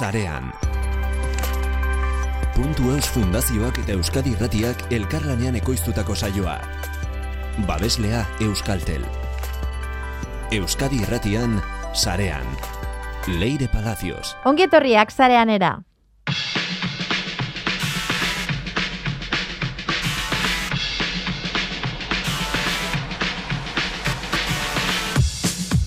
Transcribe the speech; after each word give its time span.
sarean. 0.00 0.48
Puntu 2.56 2.88
Eus 2.94 3.08
Fundazioak 3.12 3.82
eta 3.82 3.92
Euskadi 3.98 4.32
Irratiak 4.32 4.86
elkarlanean 4.96 5.58
ekoiztutako 5.60 6.16
saioa. 6.16 6.56
Babeslea 7.68 8.22
Euskaltel. 8.46 9.04
Euskadi 10.56 11.02
Irratian 11.04 11.60
sarean. 11.92 12.48
Leire 13.28 13.68
Palacios. 13.68 14.36
Ongietorriak 14.48 15.12
zarean 15.12 15.52
era. 15.52 15.74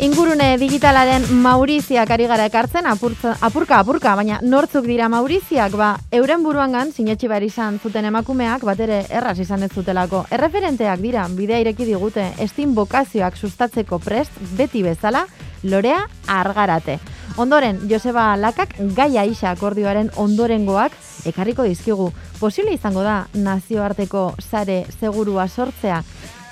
Ingurune 0.03 0.57
digitalaren 0.59 1.23
Mauriziak 1.39 2.09
ari 2.11 2.25
gara 2.27 2.49
ekartzen, 2.49 2.83
apurtza, 2.91 3.37
apurka, 3.39 3.77
apurka, 3.79 4.17
baina 4.19 4.41
nortzuk 4.43 4.83
dira 4.83 5.07
Mauriziak, 5.07 5.77
ba, 5.79 5.93
euren 6.11 6.43
buruangan 6.43 6.91
sinetxi 6.91 7.29
behar 7.31 7.45
izan 7.47 7.77
zuten 7.79 8.09
emakumeak, 8.09 8.65
bat 8.67 8.81
ere 8.83 8.97
erraz 9.07 9.37
izan 9.39 9.63
ez 9.63 9.71
zutelako. 9.71 10.25
Erreferenteak 10.35 10.99
dira, 10.99 11.23
bidea 11.31 11.61
ireki 11.63 11.87
digute, 11.87 12.27
estin 12.43 12.75
bokazioak 12.75 13.39
sustatzeko 13.39 14.01
prest, 14.03 14.35
beti 14.59 14.83
bezala, 14.83 15.23
lorea 15.63 16.03
argarate. 16.27 16.99
Ondoren, 17.39 17.79
Joseba 17.87 18.33
Lakak 18.35 18.75
gaia 18.99 19.23
isa 19.23 19.53
akordioaren 19.55 20.11
ondorengoak 20.19 20.99
ekarriko 21.31 21.63
dizkigu. 21.63 22.11
Posible 22.43 22.75
izango 22.75 23.07
da 23.07 23.21
nazioarteko 23.33 24.33
sare 24.51 24.83
segurua 24.99 25.47
sortzea, 25.47 26.03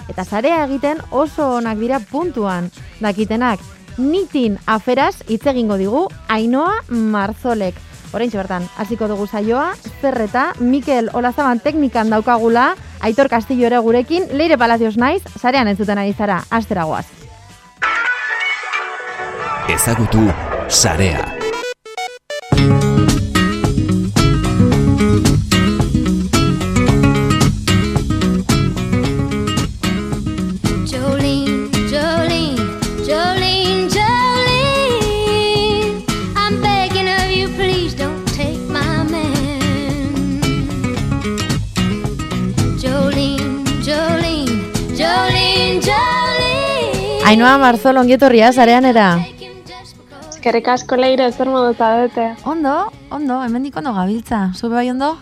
eta 0.09 0.25
zarea 0.25 0.63
egiten 0.65 1.01
oso 1.11 1.57
onak 1.57 1.77
dira 1.77 1.99
puntuan. 1.99 2.71
Dakitenak, 3.01 3.59
nitin 3.97 4.57
aferaz 4.65 5.23
hitz 5.27 5.45
egingo 5.47 5.77
digu 5.77 6.07
Ainoa 6.27 6.81
Marzolek. 6.89 7.75
Oraintxe 8.11 8.37
bertan, 8.37 8.67
hasiko 8.77 9.07
dugu 9.07 9.25
saioa, 9.27 9.71
zerreta, 10.01 10.51
Mikel 10.59 11.09
Olazaban 11.13 11.61
teknikan 11.63 12.09
daukagula, 12.11 12.75
Aitor 12.99 13.29
Castillo 13.29 13.67
ere 13.67 13.79
gurekin, 13.79 14.27
Leire 14.35 14.57
Palacios 14.57 14.97
naiz, 14.97 15.23
zarean 15.39 15.71
entzuten 15.71 15.97
ari 15.97 16.13
zara, 16.13 16.43
asteragoaz. 16.51 17.05
Ezagutu 19.71 20.27
sarea. 20.67 21.40
Ainoa 47.31 47.55
Marzol 47.61 47.95
ongietorria 48.01 48.49
zarean 48.51 48.83
era. 48.89 49.05
Eskerrik 50.27 50.65
asko 50.73 50.97
leire, 50.99 51.29
zer 51.31 51.47
modu 51.47 51.69
zaudete? 51.79 52.25
Ondo, 52.53 52.73
ondo, 53.17 53.37
hemendik 53.45 53.77
ondo 53.79 53.93
gabiltza. 53.95 54.49
Zube 54.57 54.75
bai 54.75 54.89
ondo? 54.91 55.13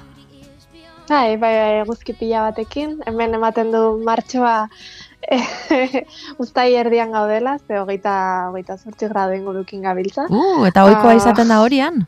Bai, 1.09 1.37
bai, 1.37 1.53
bai, 1.59 1.75
eguzki 1.83 2.15
pila 2.17 2.47
batekin. 2.47 2.95
Hemen 3.05 3.37
ematen 3.37 3.69
du 3.75 3.83
martxoa 4.07 4.55
ustai 6.43 6.67
erdian 6.81 7.13
gaudela, 7.13 7.57
ze 7.67 7.77
hogeita, 7.77 8.15
hogeita 8.49 8.79
zortzi 8.81 9.09
gradu 9.13 9.37
ingurukin 9.37 9.85
gabiltza. 9.85 10.25
Uh, 10.33 10.65
eta 10.65 10.87
ohikoa 10.89 11.13
Ah. 11.13 11.19
izaten 11.21 11.53
da 11.53 11.61
horian? 11.61 12.07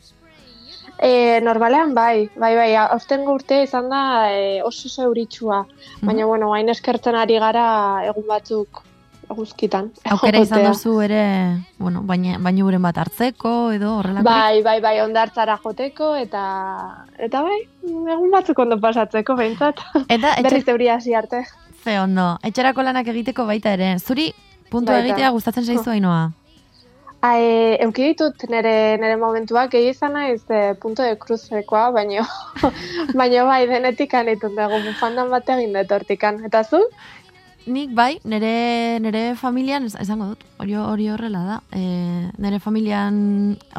E, 0.98 1.42
normalean 1.46 1.94
bai, 1.94 2.30
bai, 2.38 2.56
bai, 2.56 2.72
aurtengo 2.88 3.34
urte 3.38 3.64
izan 3.68 3.90
da 3.90 4.02
e, 4.34 4.62
oso 4.66 4.88
oso 4.90 5.04
euritsua. 5.10 5.66
Baina, 6.02 6.26
bueno, 6.26 6.54
hain 6.54 6.70
eskertzen 6.74 7.16
ari 7.18 7.38
gara 7.42 7.68
egun 8.10 8.26
batzuk 8.30 8.88
eguzkitan. 9.32 9.92
Aukera 10.14 10.44
izan 10.44 10.62
egotea. 10.62 10.74
duzu 10.76 10.96
ere, 11.06 11.24
bueno, 11.80 12.04
baina, 12.08 12.38
baina 12.40 12.66
uren 12.68 12.84
bat 12.86 13.00
hartzeko 13.04 13.56
edo 13.78 13.96
horrelako. 14.00 14.28
Bai, 14.28 14.62
bai, 14.68 14.78
bai, 14.84 14.96
ondartzara 15.06 15.58
joteko 15.64 16.14
eta 16.20 16.44
eta 17.18 17.42
bai, 17.48 17.58
egun 17.88 18.30
batzuk 18.36 18.60
ondo 18.66 18.80
pasatzeko 18.84 19.38
behintzat. 19.40 19.82
Eta 20.08 20.34
etxe, 20.38 20.46
Berriz 20.50 20.68
euria 20.68 21.00
hasi 21.00 21.16
arte. 21.16 21.46
ze 21.84 22.00
ondo, 22.00 22.36
etxerako 22.44 22.84
lanak 22.84 23.08
egiteko 23.08 23.46
baita 23.46 23.74
ere. 23.74 23.96
Zuri 24.00 24.32
puntua 24.70 24.96
Baita. 24.96 25.08
egitea 25.08 25.34
gustatzen 25.36 25.66
zaizu 25.66 25.90
ainoa. 25.90 26.30
A, 27.22 27.36
e, 27.38 27.78
euki 27.86 28.08
ditut 28.10 28.48
nire, 28.50 28.98
nire 28.98 29.18
momentuak 29.22 29.70
gehi 29.76 29.92
izan 29.92 30.16
naiz 30.18 30.42
e, 30.50 30.74
punto 30.82 31.04
de 31.06 31.20
cruzekoa, 31.22 31.92
baino, 31.94 32.24
baino 33.20 33.44
bai 33.46 33.60
denetik 33.70 34.16
anitut 34.18 34.56
dugu 34.58 34.80
bufandan 34.88 35.30
bat 35.30 35.52
egin 35.54 35.76
dut 35.78 35.94
hortikan. 35.98 36.40
Eta 36.48 36.64
zu? 36.64 36.80
Nik 37.70 37.92
bai, 37.94 38.16
nire, 38.26 38.98
nire 39.04 39.36
familian, 39.38 39.86
esango 39.86 40.32
dut, 40.32 40.46
hori, 40.58 40.74
hori 40.74 41.06
horrela 41.14 41.42
da. 41.46 41.58
E, 41.78 42.32
nire 42.42 42.58
familian 42.60 43.20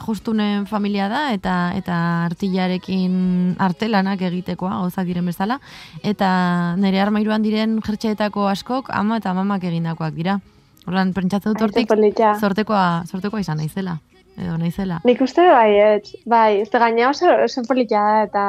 justunen 0.06 0.68
familia 0.70 1.08
da, 1.10 1.22
eta 1.34 1.72
eta 1.74 1.96
artillarekin 2.28 3.56
artelanak 3.58 4.22
egitekoa, 4.28 4.78
gauzak 4.84 5.08
diren 5.10 5.26
bezala. 5.26 5.58
Eta 6.06 6.30
nire 6.78 7.02
armairuan 7.02 7.42
diren 7.42 7.80
jertxeetako 7.82 8.46
askok, 8.52 8.92
ama 8.94 9.18
eta 9.18 9.34
mamak 9.34 9.66
egindakoak 9.66 10.14
dira. 10.14 10.38
Horren, 10.86 11.10
pentsatzen 11.14 11.54
dut 11.54 11.66
hortik, 11.66 11.90
polita. 11.90 12.36
sortekoa, 12.38 13.02
sortekoa 13.10 13.42
izan 13.42 13.58
naizela. 13.58 13.98
Edo 14.40 14.56
naizela. 14.56 15.00
Nik 15.04 15.20
uste 15.20 15.44
bai, 15.44 15.70
ez, 15.76 16.14
bai, 16.24 16.62
ez 16.62 16.68
da 16.72 16.80
gaina 16.80 17.10
oso, 17.10 17.28
oso 17.44 17.62
polita 17.68 18.00
da, 18.00 18.22
eta, 18.24 18.44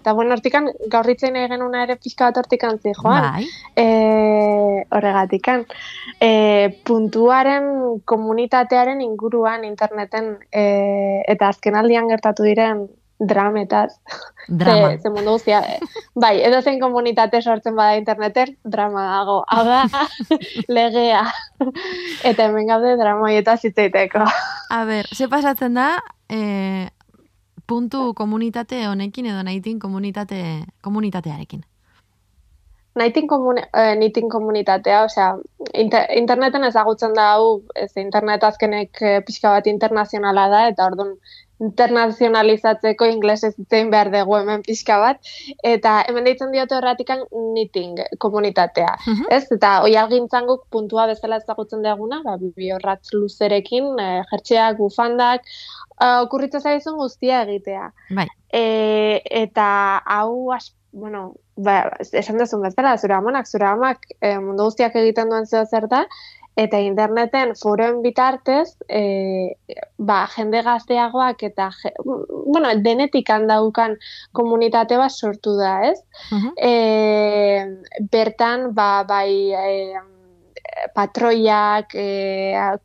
eta 0.00 0.14
bueno, 0.16 0.32
hortikan 0.32 0.70
gaurritzen 0.88 1.36
egin 1.36 1.64
una 1.66 1.82
ere 1.84 1.98
pixka 2.00 2.30
bat 2.30 2.40
hortikan 2.40 2.78
zi, 2.80 2.94
joan. 2.96 3.26
Bai, 3.28 3.46
E, 3.78 4.84
horregatikan. 4.90 5.66
E, 6.20 6.30
puntuaren 6.88 8.00
komunitatearen 8.08 9.02
inguruan 9.04 9.66
interneten 9.68 10.32
e, 10.50 10.64
eta 11.28 11.52
azkenaldian 11.52 12.08
gertatu 12.10 12.46
diren 12.48 12.86
drametaz. 13.18 13.92
drama. 14.48 14.88
Ze, 14.96 14.98
ze 15.02 15.10
mundu 15.10 15.30
guztia. 15.30 15.60
e, 15.60 15.78
bai, 16.14 16.40
edo 16.42 16.60
zein 16.62 16.80
komunitate 16.80 17.42
sortzen 17.42 17.76
bada 17.76 17.96
interneten, 17.96 18.56
drama 18.64 19.06
dago. 19.18 19.44
Hau 19.46 19.64
da, 19.70 19.82
legea. 20.68 21.24
eta 22.24 22.44
hemen 22.46 22.66
gaude 22.66 22.96
drama 22.96 23.26
horietaz 23.28 23.60
hitz 23.64 23.76
egiteko. 23.78 24.24
A 24.70 24.84
ber, 24.84 25.06
ze 25.14 25.28
pasatzen 25.28 25.74
da, 25.74 25.98
e, 26.28 26.88
puntu 27.66 28.14
komunitate 28.14 28.86
honekin 28.88 29.26
edo 29.26 29.42
nahitin 29.42 29.78
komunitate, 29.78 30.64
komunitatearekin. 30.80 31.64
Naitin 32.96 33.26
komuni, 33.28 33.62
eh, 33.74 33.94
nitin 33.96 34.28
komunitatea, 34.28 35.02
osea, 35.04 35.36
inter, 35.74 36.06
interneten 36.16 36.64
ezagutzen 36.64 37.12
da 37.14 37.32
hau, 37.34 37.62
ez 37.76 37.92
internet 37.96 38.42
azkenek 38.44 39.02
eh, 39.02 39.20
pixka 39.26 39.50
bat 39.50 39.66
internazionala 39.66 40.48
da, 40.48 40.62
eta 40.72 40.86
orduan 40.86 41.12
internazionalizatzeko 41.58 43.06
inglesez 43.10 43.52
hitzein 43.58 43.88
behar 43.90 44.10
dugu 44.12 44.36
hemen 44.38 44.62
pixka 44.66 44.98
bat, 45.02 45.18
eta 45.66 45.96
hemen 46.08 46.24
deitzen 46.28 46.52
diote 46.54 46.76
horratikan 46.76 47.24
knitting 47.32 47.98
komunitatea, 48.22 48.92
Mhm. 49.06 49.26
ez? 49.30 49.44
Eta 49.52 49.82
oi 49.82 49.96
algintzan 49.96 50.46
guk 50.46 50.66
puntua 50.70 51.06
bezala 51.06 51.36
ezagutzen 51.42 51.82
duguna, 51.82 52.22
ba, 52.24 52.36
bi 52.38 52.70
horratz 52.70 53.12
luzerekin, 53.12 53.98
eh, 54.00 54.22
jertxeak, 54.30 54.76
bufandak, 54.78 55.42
eh, 56.00 56.20
okurritzen 56.22 56.60
zaizun 56.60 56.96
guztia 56.96 57.42
egitea. 57.42 57.92
Bai, 58.14 58.26
E, 58.50 59.20
eta 59.30 60.00
hau, 60.06 60.48
bueno, 60.92 61.34
ba, 61.58 61.78
esan 62.12 62.38
duzun 62.40 62.64
bezala, 62.64 62.96
zure 62.98 63.16
amonak, 63.18 63.48
zure 63.50 63.66
amak 63.68 64.10
e, 64.20 64.34
mundu 64.38 64.68
guztiak 64.68 64.96
egiten 65.00 65.32
duen 65.32 65.46
zeo 65.46 65.64
zer 65.66 65.88
da, 65.90 66.04
eta 66.58 66.80
interneten 66.82 67.54
foren 67.58 68.00
bitartez, 68.02 68.72
e, 68.90 69.54
ba, 70.10 70.24
jende 70.34 70.62
gazteagoak 70.66 71.44
eta, 71.50 71.68
je, 71.82 71.92
bueno, 72.02 72.72
denetik 72.82 73.30
handaukan 73.30 73.96
komunitate 74.34 74.98
bat 74.98 75.14
sortu 75.14 75.54
da, 75.58 75.74
ez? 75.90 75.98
Mhm. 76.34 76.54
E, 76.70 78.06
bertan, 78.14 78.70
ba, 78.74 78.90
bai, 79.08 79.30
e, 79.54 80.02
patroiak, 80.94 81.94
e, 81.94 82.08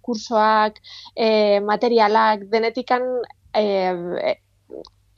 kursoak, 0.05 0.79
e, 1.15 1.59
materialak, 1.65 2.49
denetikan 2.53 3.09
e, 3.53 4.37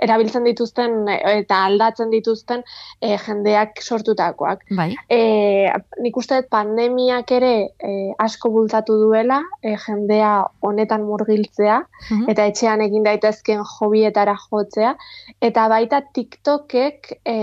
erabiltzen 0.06 0.46
dituzten 0.48 1.08
eta 1.10 1.62
aldatzen 1.70 2.12
dituzten 2.14 2.64
e, 3.02 3.18
jendeak 3.26 3.82
sortutakoak. 3.82 4.64
bai. 4.78 4.90
E, 5.10 5.72
nik 6.04 6.18
uste 6.18 6.42
pandemiak 6.52 7.32
ere 7.32 7.54
e, 7.80 7.94
asko 8.20 8.52
bultzatu 8.54 8.98
duela 9.02 9.42
e, 9.64 9.76
jendea 9.88 10.34
honetan 10.62 11.04
murgiltzea 11.08 11.82
Mhm. 12.12 12.30
eta 12.30 12.46
etxean 12.52 12.82
egin 12.86 13.04
daitezkeen 13.06 13.62
hobietara 13.66 14.36
jotzea 14.42 14.96
eta 15.42 15.68
baita 15.72 16.02
TikTokek 16.14 17.12
e, 17.26 17.36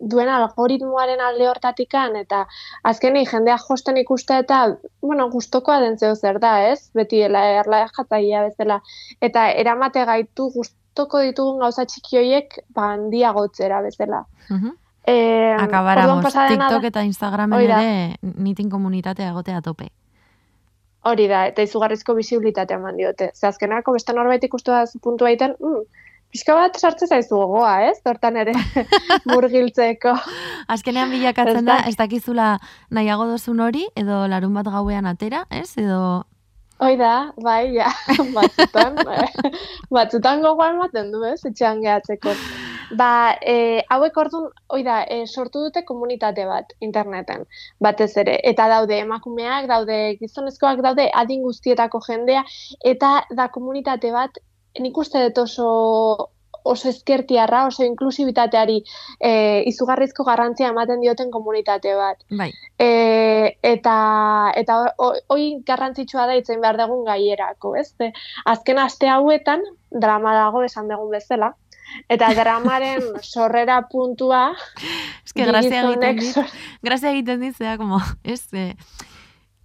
duen 0.00 0.28
algoritmoaren 0.28 1.20
alde 1.20 1.48
hortatikan 1.48 2.16
eta 2.16 2.44
azkeni 2.84 3.24
jendea 3.26 3.56
josten 3.68 3.96
ikuste 3.96 4.38
eta 4.44 4.76
bueno, 5.02 5.28
gustokoa 5.30 5.80
den 5.80 5.98
zeo 5.98 6.14
zer 6.14 6.38
da, 6.42 6.56
ez? 6.68 6.90
Beti 6.94 7.20
erla 7.22 7.86
jatzaia 7.96 8.42
bezala 8.48 8.80
eta 9.22 9.48
eramate 9.50 10.04
gaitu 10.04 10.50
gust 10.54 10.74
toko 10.96 11.20
ditugun 11.22 11.60
gauza 11.62 11.84
txiki 11.86 12.16
horiek 12.18 12.58
ba 12.74 12.90
handiagotzera 12.94 13.82
bezala. 13.84 14.24
Mhm. 14.50 14.72
Eh, 15.06 15.52
orduan 15.54 15.68
Akabaramos, 15.68 16.32
da- 16.34 16.48
TikTok 16.50 16.84
eta 16.88 17.02
Instagramen 17.06 17.60
ere 17.62 18.16
nitin 18.22 18.70
komunitatea 18.70 19.28
egotea 19.30 19.60
tope. 19.62 19.90
Hori 21.06 21.28
da, 21.30 21.44
eta 21.46 21.62
izugarrizko 21.62 22.14
bisibilitatea 22.18 22.76
eman 22.80 22.96
diote. 22.98 23.30
Ze 23.34 23.46
azkenako 23.46 23.92
beste 23.94 24.12
norbait 24.16 24.42
ikustu 24.42 24.72
da 24.74 24.80
puntu 25.04 25.26
egiten, 25.28 25.54
mm, 25.60 25.84
pixka 26.34 26.54
bat 26.58 26.74
sartze 26.76 27.06
zaizu 27.06 27.36
gogoa, 27.38 27.76
ez? 27.86 28.00
Hortan 28.04 28.36
ere 28.42 28.52
murgiltzeko. 29.30 30.16
Azkenean 30.68 31.10
bilakatzen 31.14 31.64
da. 31.64 31.78
ez 31.86 31.94
dakizula 31.96 32.58
nahiago 32.90 33.26
dozun 33.30 33.60
hori, 33.60 33.86
edo 33.94 34.24
larun 34.26 34.54
bat 34.58 34.66
gauean 34.66 35.06
atera, 35.06 35.44
ez? 35.50 35.70
Edo 35.78 36.24
Hoi 36.78 36.96
da, 37.00 37.32
bai, 37.40 37.72
ja, 37.72 37.88
batzutan, 38.36 38.98
batzutan 39.96 40.42
gogoa 40.44 40.74
ematen 40.74 41.08
du, 41.14 41.22
ez, 41.24 41.38
etxean 41.48 41.80
gehatzeko. 41.80 42.34
Ba, 43.00 43.08
e, 43.40 43.54
hauek 43.94 44.18
orduan, 44.20 44.50
hoi 44.74 44.82
da, 44.84 44.98
e, 45.08 45.22
sortu 45.26 45.62
dute 45.64 45.82
komunitate 45.88 46.44
bat 46.46 46.74
interneten, 46.84 47.46
batez 47.80 48.10
ere. 48.22 48.36
Eta 48.52 48.68
daude 48.74 49.00
emakumeak, 49.06 49.70
daude 49.72 49.98
gizonezkoak, 50.20 50.84
daude 50.84 51.08
adin 51.22 51.42
guztietako 51.48 52.02
jendea, 52.10 52.44
eta 52.92 53.14
da 53.40 53.48
komunitate 53.56 54.12
bat, 54.12 54.36
nik 54.76 55.00
uste 55.00 55.24
dut 55.24 55.46
oso 55.46 55.70
oso 56.72 56.88
ezkertiarra, 56.90 57.64
oso 57.70 57.84
inklusibitateari 57.86 58.80
e, 59.20 59.30
izugarrizko 59.70 60.24
garrantzia 60.26 60.68
ematen 60.74 61.00
dioten 61.04 61.30
komunitate 61.30 61.94
bat. 61.98 62.24
bai, 62.30 62.50
E, 62.78 63.56
eta 63.62 64.52
eta 64.60 64.74
ho- 64.98 65.14
hoi 65.32 65.44
garrantzitsua 65.66 66.26
da 66.26 66.34
itzen 66.36 66.60
behar 66.60 66.76
dugun 66.76 67.04
gaierako, 67.06 67.76
ez? 67.80 67.88
Ze, 67.96 68.10
azken 68.44 68.78
aste 68.78 69.08
hauetan 69.08 69.62
drama 69.90 70.34
dago 70.34 70.62
esan 70.66 70.88
dugun 70.92 71.10
bezala. 71.14 71.54
Eta 72.10 72.28
dramaren 72.38 73.00
sorrera 73.22 73.80
puntua 73.88 74.50
eske 75.24 75.44
bi 75.44 75.48
grazia 75.52 75.82
egiten 75.86 76.18
dit, 76.18 76.36
grazia 76.82 77.12
egiten 77.14 77.40
dit, 77.40 77.56
zera, 77.56 77.76
como, 77.78 78.00
ez, 78.24 78.42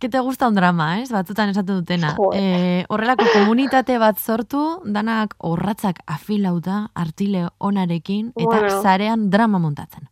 que 0.01 0.09
te 0.09 0.19
gusta 0.19 0.49
un 0.49 0.55
drama, 0.55 0.99
ez, 1.01 1.11
batzutan 1.13 1.53
esatu 1.53 1.77
dutena. 1.79 2.15
Jo. 2.17 2.31
Eh, 2.35 2.83
horrelako 2.89 3.29
komunitate 3.31 3.99
bat 4.01 4.19
sortu, 4.19 4.81
danak 4.83 5.35
horratzak 5.37 6.01
afilauta, 6.07 6.87
artile 6.93 7.47
onarekin, 7.59 8.33
eta 8.35 8.49
Bueno. 8.49 8.81
zarean 8.81 9.29
drama 9.29 9.59
montatzen. 9.59 10.09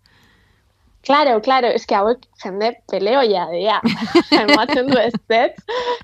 Claro, 1.02 1.40
claro, 1.42 1.70
eske 1.74 1.96
hauek 1.96 2.26
jende 2.44 2.74
peleoia 2.92 3.46
dea. 3.50 3.80
Ematen 4.44 4.88
du 4.92 4.98
ez 5.00 5.14
ez, 5.30 5.56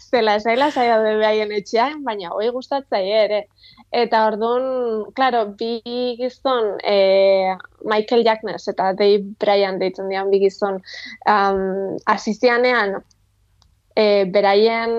zela 0.09 0.39
zaila 0.39 0.71
zaila 0.71 0.97
daude 0.97 1.17
behaien 1.19 1.51
etxean, 1.51 1.99
baina 2.03 2.31
hoi 2.31 2.49
gustatzaie 2.49 3.17
ere. 3.25 3.41
Eta 3.91 4.25
orduan, 4.27 5.11
claro, 5.13 5.45
bi 5.59 5.81
gizon, 6.17 6.77
eh, 6.83 7.53
Michael 7.83 8.23
Jacknes 8.25 8.67
eta 8.71 8.93
Dave 8.93 9.21
Bryan 9.39 9.77
deitzen 9.79 10.09
dian 10.09 10.31
bi 10.31 10.39
gizon, 10.39 10.81
um, 11.27 11.97
asizianean, 12.05 13.03
eh, 13.95 14.25
beraien 14.25 14.91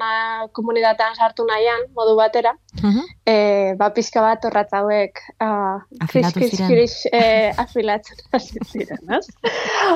ah, 0.00 0.46
komunitatean 0.54 1.14
sartu 1.18 1.44
nahian, 1.46 1.80
modu 1.96 2.14
batera, 2.16 2.52
Mhm. 2.82 3.02
eh, 3.26 3.74
ba 3.76 3.90
pixka 3.90 4.20
bat 4.22 4.44
horratz 4.46 4.70
hauek 4.72 5.18
uh, 5.42 5.80
krish, 6.68 7.06
eh, 7.12 7.50
afilatzen 7.64 8.16
hasi 8.32 8.60
ziren, 8.70 9.02
ez? 9.18 9.26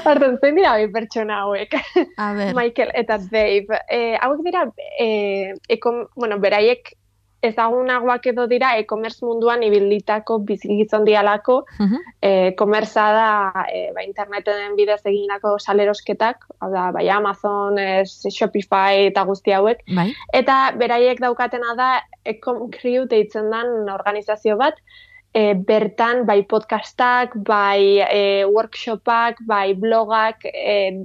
Orduan, 0.05 0.39
zein 0.43 0.57
dira 0.59 0.75
bi 0.81 0.89
pertsona 0.93 1.43
hauek, 1.45 1.75
A 2.19 2.33
ber, 2.35 2.53
Michael 2.55 2.91
eta 2.95 3.19
Dave. 3.31 3.79
Eh, 3.89 4.19
hauek 4.21 4.43
dira, 4.45 4.65
eh, 4.99 5.55
ekom, 5.69 6.07
bueno, 6.17 6.39
beraiek 6.43 6.95
ezagunagoak 7.43 8.27
edo 8.31 8.47
dira 8.47 8.77
e-commerce 8.79 9.25
munduan 9.27 9.63
ibilditako 9.67 10.39
bizigizon 10.47 11.05
dialako, 11.05 11.65
Mhm. 11.81 11.97
e, 12.23 12.55
komerza 12.57 13.07
da 13.13 13.65
e, 13.73 13.91
ba, 13.95 14.03
interneten 14.07 14.77
bidez 14.77 15.01
eginako 15.05 15.59
salerosketak, 15.59 16.47
hau 16.61 16.71
da, 16.71 16.91
bai 16.93 17.09
Amazon, 17.11 17.79
ez, 17.79 18.23
Shopify 18.31 19.07
eta 19.09 19.25
guzti 19.25 19.53
hauek, 19.53 19.83
bai, 19.95 20.13
eta 20.33 20.73
beraiek 20.79 21.21
daukatena 21.21 21.75
da 21.77 21.93
Ecom 22.25 22.71
Crew 22.71 23.07
deitzen 23.11 23.51
den 23.51 23.91
organizazio 23.91 24.57
bat, 24.57 24.75
e, 25.35 25.55
bertan 25.55 26.27
bai 26.27 26.43
podcastak, 26.45 27.35
bai 27.35 27.99
e, 28.05 28.45
workshopak, 28.45 29.39
bai 29.49 29.75
blogak, 29.75 30.45
e, 30.45 31.05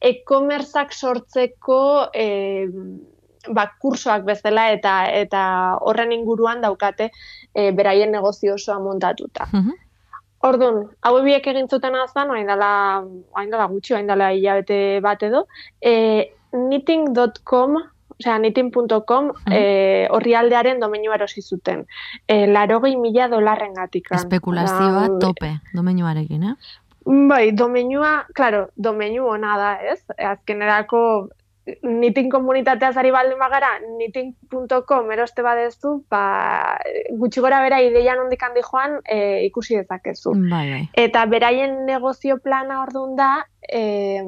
e-commerceak 0.00 0.92
sortzeko 0.92 2.08
e, 2.14 2.66
ba, 3.50 3.66
kursoak 3.80 4.24
bezala 4.24 4.70
eta 4.72 5.06
eta 5.10 5.44
horren 5.80 6.12
inguruan 6.12 6.60
daukate 6.60 7.10
e, 7.54 7.70
beraien 7.72 8.12
negozio 8.12 8.54
osoa 8.54 8.78
montatuta. 8.78 9.48
Mhm. 9.52 9.80
Orduan, 10.42 10.88
hau 11.06 11.14
biek 11.22 11.46
egin 11.46 11.68
zuten 11.70 11.94
azan, 11.94 12.30
oain 12.34 12.48
dela, 12.50 13.04
oain 13.36 13.50
dela 13.50 13.68
gutxi, 13.70 13.94
oain 13.94 14.08
dela 14.10 14.32
hilabete 14.34 14.98
bat 15.00 15.22
edo, 15.22 15.46
e, 15.78 16.32
knitting.com, 16.50 17.76
osea, 18.18 18.38
knitting.com, 18.40 19.30
e, 19.46 20.08
horri 20.10 20.34
aldearen 20.34 20.82
domeinua 20.82 21.14
erosi 21.14 21.42
zuten. 21.42 21.84
E, 22.26 22.48
larogei 22.50 22.96
mila 22.98 23.28
dolarren 23.30 23.74
gatik. 23.78 24.10
espekulazioa 24.18 25.06
tope, 25.22 25.52
domeinuarekin, 25.76 26.42
eh? 26.50 26.56
Bai, 27.04 27.52
domeinua, 27.52 28.26
claro, 28.34 28.66
domeinu 28.76 29.26
ona 29.26 29.56
da, 29.58 29.70
ez? 29.94 30.02
Azkenerako 30.18 31.28
knitting 31.66 32.30
komunitateaz 32.30 32.96
ari 32.98 33.12
baldin 33.14 33.38
bagara, 33.38 33.70
knitting.com 33.84 35.10
eroste 35.14 35.44
badezu, 35.46 35.94
ba, 36.10 36.78
gutxi 37.18 37.42
gora 37.44 37.60
bera 37.62 37.78
ideian 37.82 38.24
ondik 38.24 38.42
handi 38.42 38.64
joan 38.66 38.98
e, 39.06 39.44
ikusi 39.46 39.78
dezakezu. 39.78 40.34
Bai, 40.50 40.66
bai. 40.72 40.82
Eta 41.04 41.24
beraien 41.30 41.84
negozio 41.86 42.38
plana 42.42 42.82
orduan 42.82 43.14
da, 43.16 43.30
e, 43.62 44.22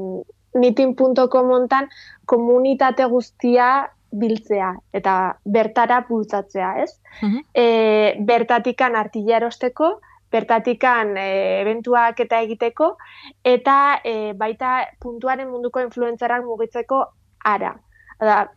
knitting.com 0.55 1.51
hontan 1.51 1.91
komunitate 2.31 3.07
guztia 3.11 3.91
biltzea 4.15 4.71
eta 4.95 5.15
bertara 5.45 6.05
bultzatzea, 6.09 6.75
ez? 6.85 6.93
Mhm. 7.21 7.41
E, 7.53 8.15
bertatikan 8.21 8.95
artila 8.95 9.41
erosteko, 9.41 9.97
bertatikan 10.31 11.17
e, 11.19 11.27
eventuak 11.63 12.21
eta 12.21 12.41
egiteko, 12.47 12.95
eta 13.43 14.01
e, 14.05 14.33
baita 14.39 14.77
puntuaren 15.03 15.51
munduko 15.51 15.83
influentzarak 15.83 16.47
mugitzeko 16.47 17.03
ara. 17.45 17.77
Da, 18.21 18.51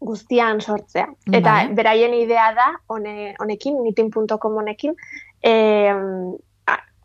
guztian 0.00 0.60
sortzea. 0.60 1.06
Eta 1.32 1.52
Vale. 1.52 1.74
beraien 1.74 2.14
idea 2.14 2.50
da, 2.54 2.66
hone, 2.86 3.34
honekin, 3.40 3.76
knitting.com 3.80 4.56
honekin, 4.60 4.94
e, 5.42 5.92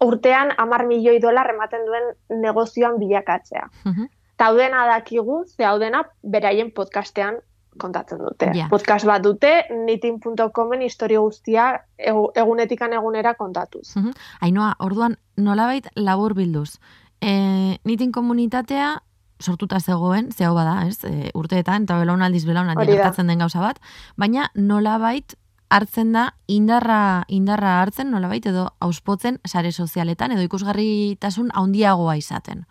urtean 0.01 0.49
amar 0.57 0.85
milioi 0.87 1.19
dolar 1.21 1.49
ematen 1.53 1.85
duen 1.85 2.07
negozioan 2.41 2.97
bilakatzea. 2.99 3.67
Mhm. 3.85 4.07
Eta 4.35 4.47
hau 4.49 4.55
dena 4.57 4.85
dakigu, 4.89 5.43
ze 5.45 5.65
hau 5.65 5.77
dena 5.79 6.03
beraien 6.23 6.71
podcastean 6.73 7.37
kontatzen 7.77 8.17
dute. 8.19 8.49
Ja. 8.57 8.67
Podcast 8.69 9.05
bat 9.05 9.21
dute, 9.23 9.51
knitting.comen 9.69 10.81
historia 10.81 11.19
guztia 11.19 11.67
egu- 11.97 12.31
egunetikan 12.35 12.93
egunera 12.93 13.35
kontatuz. 13.35 13.95
Mhm. 13.95 14.11
Ainoa, 14.41 14.73
orduan 14.79 15.17
nolabait 15.37 15.87
labur 15.95 16.33
bilduz. 16.33 16.79
E, 17.21 17.77
nitin 17.85 18.11
komunitatea 18.11 18.97
sortuta 19.41 19.79
zegoen, 19.79 20.31
ze 20.31 20.45
hau 20.45 20.55
bada, 20.55 20.87
ez? 20.87 21.03
E, 21.03 21.31
urteetan, 21.33 21.83
eta 21.83 21.99
belaunaldiz 21.99 22.45
belaunaldi 22.45 22.85
gertatzen 22.93 23.27
den 23.27 23.39
gauza 23.39 23.61
bat, 23.61 23.79
baina 24.17 24.49
nolabait 24.55 25.35
hartzen 25.71 26.11
da 26.11 26.25
indarra 26.51 27.23
indarra 27.31 27.77
hartzen 27.81 28.11
nolabait 28.11 28.45
edo 28.45 28.67
auspotzen 28.83 29.39
sare 29.47 29.71
sozialetan 29.71 30.35
edo 30.35 30.43
ikusgarritasun 30.43 31.51
handiagoa 31.55 32.17
izaten. 32.19 32.65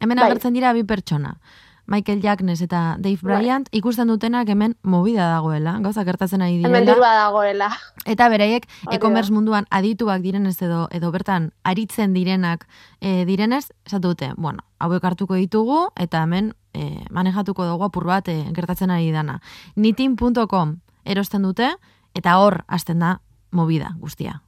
Hemen 0.00 0.20
Bai. 0.20 0.28
agertzen 0.30 0.54
dira 0.54 0.72
bi 0.72 0.84
pertsona. 0.86 1.34
Michael 1.90 2.22
Jacknes 2.22 2.62
eta 2.62 2.96
Dave 3.02 3.18
Bai. 3.20 3.40
Bryant 3.40 3.68
ikusten 3.74 4.08
dutenak 4.08 4.48
hemen 4.48 4.76
movida 4.86 5.26
dagoela, 5.26 5.74
gauza 5.82 6.04
gertatzen 6.06 6.40
ari 6.40 6.60
direla. 6.60 6.70
Hemen 6.70 6.86
dirua 6.86 7.10
dagoela. 7.18 7.70
Eta 8.06 8.28
beraiek 8.30 8.68
e-commerce 8.94 9.34
munduan 9.34 9.66
adituak 9.74 10.22
direnez 10.22 10.54
edo 10.62 10.86
edo 10.94 11.10
bertan 11.10 11.50
aritzen 11.66 12.14
direnak 12.14 12.68
e, 13.00 13.24
direnez, 13.26 13.72
esatu 13.84 14.14
dute, 14.14 14.30
bueno, 14.36 14.62
hauek 14.78 15.04
hartuko 15.04 15.34
ditugu 15.34 15.88
eta 15.98 16.22
hemen 16.22 16.52
e, 16.72 17.02
manejatuko 17.10 17.66
dugu 17.66 17.88
apur 17.90 18.06
bat 18.06 18.30
e, 18.30 18.38
gertatzen 18.54 18.94
ari 18.94 19.10
dana. 19.10 19.40
Nitin.com 19.74 20.76
erosten 21.04 21.42
dute 21.42 21.74
eta 22.14 22.38
hor 22.38 22.62
hasten 22.68 23.02
da 23.02 23.18
movida 23.50 23.96
guztia. 23.98 24.44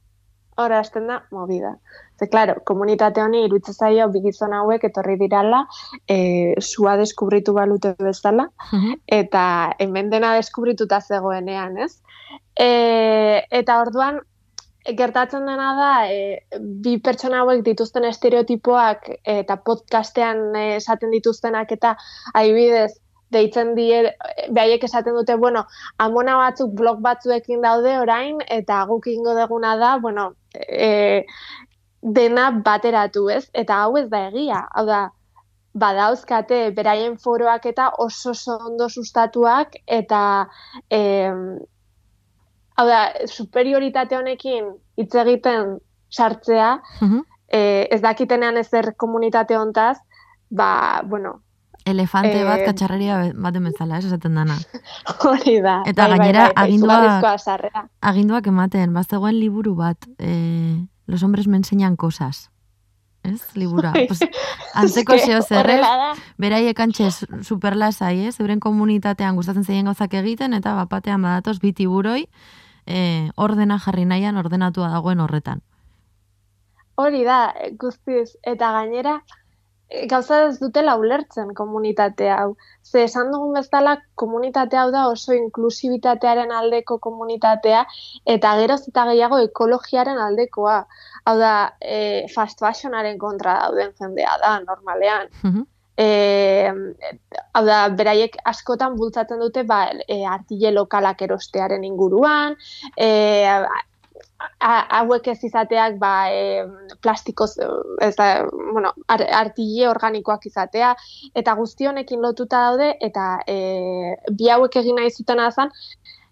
Hora 0.55 0.79
hasten 0.79 1.07
da, 1.07 1.23
movida. 1.31 1.77
Ze, 2.19 2.27
claro, 2.29 2.55
komunitate 2.65 3.21
honi 3.21 3.43
iruditzen 3.45 3.73
zaio 3.73 4.07
bi 4.13 4.21
gizon 4.25 4.53
hauek 4.53 4.83
etorri 4.89 5.15
dirala, 5.17 5.63
e, 6.07 6.17
sua 6.61 6.95
deskubritu 6.99 7.55
balute 7.57 7.95
bezala, 7.99 8.49
eta 9.07 9.45
hemen 9.79 10.11
dena 10.11 10.35
deskubrituta 10.37 11.01
zegoenean, 11.01 11.79
ez? 11.87 11.95
E, 12.53 12.69
eta 13.49 13.79
orduan, 13.81 14.21
gertatzen 14.99 15.47
dena 15.47 15.71
da, 15.79 15.91
e, 16.11 16.61
bi 16.85 16.99
pertsona 17.01 17.41
hauek 17.41 17.63
dituzten 17.65 18.05
estereotipoak 18.05 19.09
eta 19.23 19.57
podcastean 19.57 20.51
esaten 20.61 21.13
dituztenak 21.15 21.71
eta 21.71 21.95
adibidez, 22.33 22.91
deitzen 23.33 23.73
die, 23.73 24.03
behaiek 24.53 24.83
esaten 24.85 25.17
dute, 25.17 25.35
bueno, 25.41 25.65
amona 25.97 26.37
batzuk 26.37 26.75
blog 26.77 27.01
batzuekin 27.01 27.63
daude 27.65 27.97
orain, 27.99 28.39
eta 28.53 28.83
guk 28.89 29.07
ingo 29.09 29.33
deguna 29.39 29.75
da, 29.81 29.95
bueno, 30.03 30.29
e, 30.53 31.25
dena 32.01 32.51
bateratu, 32.51 33.29
ez? 33.29 33.49
Eta 33.53 33.83
hau 33.83 33.97
ez 33.97 34.09
da 34.09 34.27
egia, 34.29 34.63
hau 34.75 34.85
da, 34.85 35.09
badauzkate 35.73 36.71
beraien 36.75 37.15
foroak 37.17 37.65
eta 37.65 37.89
oso 37.97 38.33
ondo 38.59 38.89
sustatuak 38.89 39.73
eta 39.87 40.47
em, 40.89 41.57
hau 42.77 42.85
da, 42.87 42.99
superioritate 43.25 44.17
honekin 44.17 44.67
hitz 44.97 45.15
egiten 45.15 45.79
sartzea, 46.13 46.75
Mhm. 47.01 47.23
e, 47.47 47.87
ez 47.91 48.01
dakitenean 48.01 48.57
ezer 48.57 48.93
komunitate 48.95 49.57
hontaz, 49.57 49.97
ba, 50.51 51.01
bueno, 51.05 51.41
Elefante 51.85 52.43
bat 52.47 52.61
Eh, 52.61 52.65
katxarreria 52.65 53.17
baten 53.35 53.63
bezala, 53.67 53.97
ez 53.97 54.05
esaten 54.05 54.35
dana. 54.35 54.55
hori 55.27 55.59
da. 55.61 55.81
Eta 55.85 56.07
bai, 56.07 56.17
gainera, 56.17 56.47
bai, 56.47 56.53
bai, 56.55 56.65
aginduak-. 56.69 57.89
Aginduak 58.01 58.47
ematen, 58.47 58.93
bazegoen 58.93 59.39
liburu 59.39 59.75
bat, 59.75 60.07
eh, 60.19 60.85
los 61.07 61.23
hombres 61.23 61.47
me 61.47 61.57
enseñan 61.57 61.95
cosas. 61.95 62.49
Ez, 63.23 63.55
libura. 63.55 63.91
Bai. 63.91 64.07
Pues, 64.07 64.19
antzeko 64.73 65.17
zeo 65.17 65.41
zerrez, 65.41 65.81
beraiek 66.37 66.79
antxez 66.79 67.25
superlasai, 67.41 68.27
ez? 68.27 68.39
Euren 68.39 68.59
komunitatean 68.59 69.35
gustatzen 69.35 69.63
zeien 69.63 69.85
gauzak 69.85 70.13
egiten, 70.19 70.53
eta 70.53 70.75
bapatean 70.75 71.21
badatoz 71.21 71.59
bi 71.59 71.73
tiburoi, 71.73 72.27
eh, 72.85 73.29
ordena 73.35 73.79
jarri 73.79 74.05
nahian 74.05 74.37
ordenatua 74.37 74.89
dagoen 74.91 75.19
horretan. 75.19 75.63
Hori 76.95 77.23
da, 77.25 77.53
e, 77.57 77.71
guztiz. 77.79 78.37
Eta 78.43 78.71
gainera, 78.71 79.23
gauza 80.09 80.39
ez 80.47 80.59
dutela 80.59 80.95
ulertzen 80.97 81.53
komunitate 81.53 82.29
hau. 82.33 82.55
Ze 82.83 83.03
esan 83.07 83.31
dugun 83.31 83.53
bezala, 83.57 83.97
komunitate 84.15 84.77
hau 84.77 84.89
da 84.91 85.07
oso 85.09 85.33
inklusibitatearen 85.37 86.51
aldeko 86.51 86.97
komunitatea, 87.03 87.83
eta 88.35 88.55
geroz 88.61 88.81
eta 88.89 89.05
gehiago 89.11 89.39
ekologiaren 89.47 90.17
aldekoa. 90.27 90.79
Hau 91.25 91.37
da, 91.39 91.53
e, 91.79 92.25
fast 92.33 92.59
fashionaren 92.59 93.17
kontra 93.21 93.59
dauden 93.65 93.93
jendea 93.99 94.37
da, 94.41 94.57
normalean. 94.65 95.29
Mhm. 95.43 95.69
E, 95.93 96.07
hau 97.53 97.65
da, 97.65 97.79
beraiek 97.93 98.37
askotan 98.49 98.97
bultzatzen 98.97 99.39
dute 99.39 99.63
ba, 99.63 99.85
e, 100.07 100.23
artile 100.25 100.71
lokalak 100.73 101.21
erostearen 101.21 101.83
inguruan, 101.85 102.57
e, 102.97 103.09
hauek 104.59 105.27
ez 105.27 105.39
izateak 105.43 105.97
ba, 105.99 106.13
e, 106.31 106.63
plastikoz, 107.01 107.51
ez 108.01 108.15
da, 108.15 108.45
bueno, 108.73 108.93
ar, 109.07 109.23
artile 109.43 109.87
organikoak 109.89 110.45
izatea, 110.49 110.93
eta 111.35 111.53
guzti 111.59 111.87
honekin 111.87 112.21
lotuta 112.21 112.63
daude, 112.69 112.93
eta 113.01 113.39
e, 113.47 114.15
bi 114.31 114.49
hauek 114.49 114.75
egin 114.81 114.95
nahi 114.99 115.11
zutena 115.11 115.49
zen, 115.51 115.71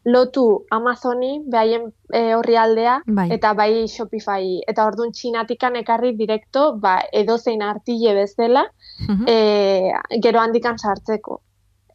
lotu 0.05 0.65
Amazoni, 0.73 1.43
behaien 1.45 1.83
e, 2.13 2.33
horri 2.33 2.55
aldea, 2.57 3.01
Bai. 3.05 3.27
eta 3.35 3.53
bai 3.53 3.85
Shopify, 3.87 4.61
eta 4.67 4.85
orduan 4.89 5.11
txinatikan 5.13 5.75
ekarri 5.77 6.15
direkto, 6.17 6.71
ba, 6.81 6.95
edozein 7.13 7.61
artile 7.61 8.15
bezala, 8.17 8.65
Mhm. 9.07 9.25
e, 9.27 9.93
gero 10.21 10.39
handikan 10.39 10.77
sartzeko. 10.77 11.41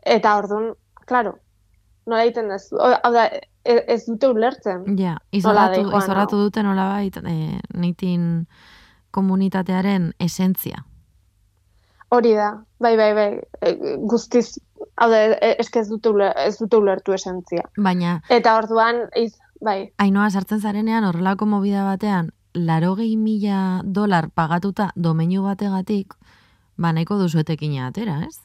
Eta 0.03 0.37
orduan, 0.38 0.73
claro, 1.07 1.37
nola 2.07 2.23
egiten 2.25 2.50
ez, 2.53 2.69
hau 2.73 3.12
da, 3.12 3.29
e- 3.66 3.85
ez 3.94 4.04
dute 4.06 4.28
ulertzen. 4.30 4.85
Ja, 4.99 5.16
izorratu, 5.32 5.82
doikoan, 5.82 6.02
izorratu 6.02 6.37
dute 6.44 6.62
nolabait 6.62 7.16
eh, 7.25 7.58
nitin 7.75 8.46
komunitatearen 9.11 10.12
esentzia. 10.20 10.85
Hori 12.14 12.35
da, 12.38 12.50
bai, 12.78 12.94
bai, 12.96 13.11
bai, 13.16 13.28
e, 13.66 13.96
guztiz, 14.06 14.61
hau 14.96 15.08
da, 15.11 15.23
e- 15.42 15.56
eske 15.58 15.80
ez 15.82 15.88
dute, 15.90 16.12
uler, 16.14 16.32
ez 16.38 16.54
dute 16.61 16.78
ulertu 16.78 17.12
esentzia. 17.16 17.64
Baina, 17.82 18.20
Eta 18.30 18.54
orduan, 18.61 19.08
iz, 19.18 19.32
bai, 19.61 19.90
hainoa 19.99 20.28
sartzen 20.30 20.61
zarenean 20.62 21.04
horrelako 21.08 21.49
mobida 21.50 21.82
batean, 21.88 22.30
larogei 22.54 23.16
mila 23.16 23.80
dolar 23.85 24.30
pagatuta 24.30 24.92
domeinu 24.94 25.42
bategatik, 25.49 26.14
ba 26.78 26.92
nahiko 26.92 27.18
duzu 27.18 27.42
etekina 27.42 27.88
atera, 27.90 28.20
ez? 28.28 28.38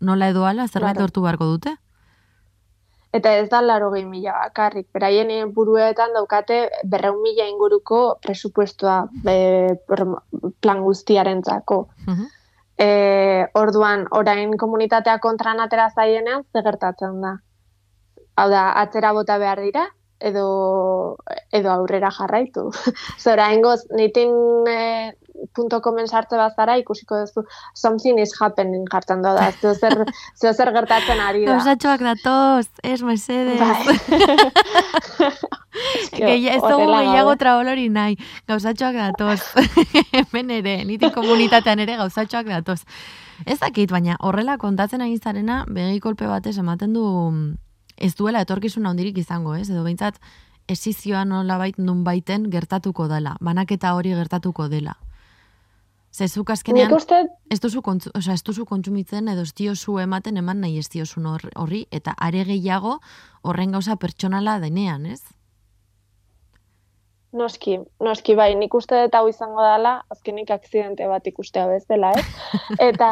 Nola 0.00 0.28
edo 0.28 0.44
ala, 0.44 0.68
zerbait 0.68 0.94
Claro. 0.94 1.06
lortu 1.08 1.22
beharko 1.22 1.46
dute? 1.46 1.76
Eta 3.12 3.32
ez 3.38 3.48
da 3.50 3.60
laro 3.62 3.90
mila 3.90 4.32
bakarrik. 4.32 4.88
Beraien 4.92 5.52
buruetan 5.54 6.12
daukate 6.14 6.70
berreun 6.84 7.22
mila 7.22 7.46
inguruko 7.46 8.18
presupuestoa 8.22 9.08
pro- 9.86 10.22
plan 10.60 10.82
guztiarentzako. 10.82 11.88
Mhm. 12.06 12.26
E, 12.78 13.46
orduan, 13.54 14.06
orain 14.10 14.56
komunitatea 14.56 15.18
kontran 15.18 15.60
atera 15.60 15.90
zaienean, 15.90 16.44
ze 16.52 16.62
gertatzen 16.62 17.20
da. 17.20 17.34
Hau 18.36 18.48
da, 18.48 18.72
atzera 18.80 19.12
bota 19.12 19.36
behar 19.38 19.60
dira, 19.60 19.90
edo, 20.20 21.16
edo 21.52 21.70
aurrera 21.72 22.10
jarraitu. 22.12 22.68
Zora, 23.24 23.50
ingoz, 23.54 23.80
nitin 23.96 24.30
e, 24.68 24.80
punto 25.56 25.80
komen 25.80 26.08
sartze 26.08 26.36
bazara 26.36 26.76
ikusiko 26.80 27.20
duzu 27.22 27.44
something 27.74 28.20
is 28.20 28.34
happening 28.40 28.84
jartzen 28.92 29.22
da, 29.24 29.50
zeo 29.60 29.74
zer, 29.74 30.04
zeo 30.40 30.52
zer 30.52 30.72
gertatzen 30.76 31.20
ari 31.24 31.46
da. 31.46 31.56
Gauzatxoak 31.56 32.04
datoz, 32.04 32.68
ez 32.82 33.00
mesedez. 33.02 33.60
Bai. 33.60 33.96
Gehi, 36.10 36.48
ez 36.50 36.60
dugu 36.60 36.86
gehiago 36.90 37.30
gaude. 37.30 37.38
traolori 37.40 37.88
nahi, 37.88 38.18
gauzatxoak 38.50 38.98
datoz. 38.98 39.40
Hemen 40.12 40.52
ere, 40.58 40.76
nitin 40.84 41.14
komunitatean 41.14 41.80
ere 41.86 41.96
gauzatxoak 42.02 42.50
datoz. 42.50 42.82
Ez 43.46 43.56
dakit, 43.62 43.88
baina 43.94 44.18
horrela 44.20 44.58
kontatzen 44.60 45.00
ari 45.00 45.16
zarena, 45.16 45.64
begi 45.68 46.00
kolpe 46.04 46.28
batez 46.28 46.58
ematen 46.60 46.92
du 46.92 47.04
ez 48.00 48.14
duela 48.16 48.40
etorkizun 48.40 48.86
handirik 48.86 49.18
izango, 49.18 49.54
ez? 49.54 49.68
Edo 49.70 49.84
behintzat, 49.84 50.18
esizioa 50.68 51.24
nolabait 51.24 51.78
nunbaiten 51.78 52.48
gertatuko 52.50 53.08
dela, 53.08 53.36
banaketa 53.40 53.94
hori 53.94 54.14
gertatuko 54.16 54.68
dela. 54.68 54.96
Zezuk 56.10 56.50
azkenean, 56.50 56.90
uste, 56.92 57.20
ez 57.54 57.60
duzu, 57.62 57.82
kontzu, 57.86 58.10
osea, 58.18 58.34
ez 58.34 58.42
duzu 58.42 58.64
kontsumitzen 58.66 59.28
edo 59.30 59.44
ez 59.46 59.52
diozu 59.54 59.98
ematen 60.02 60.40
eman 60.40 60.58
nahi 60.64 60.78
ez 60.78 60.88
diozun 60.90 61.28
hor- 61.30 61.52
horri, 61.54 61.84
eta 61.94 62.16
are 62.18 62.42
gehiago 62.48 62.96
horren 63.42 63.70
gauza 63.76 63.94
pertsonala 63.96 64.58
denean, 64.58 65.06
ez? 65.06 65.22
Noski, 67.32 67.78
noski 68.02 68.34
bai, 68.38 68.50
nik 68.58 68.74
uste 68.74 68.98
dut 69.04 69.14
hau 69.14 69.28
izango 69.30 69.62
dela, 69.64 70.00
azkenik 70.12 70.50
akzidente 70.54 71.06
bat 71.10 71.26
ikustea 71.26 71.66
bezala, 71.70 72.12
ez? 72.18 72.26
Eta, 72.90 73.10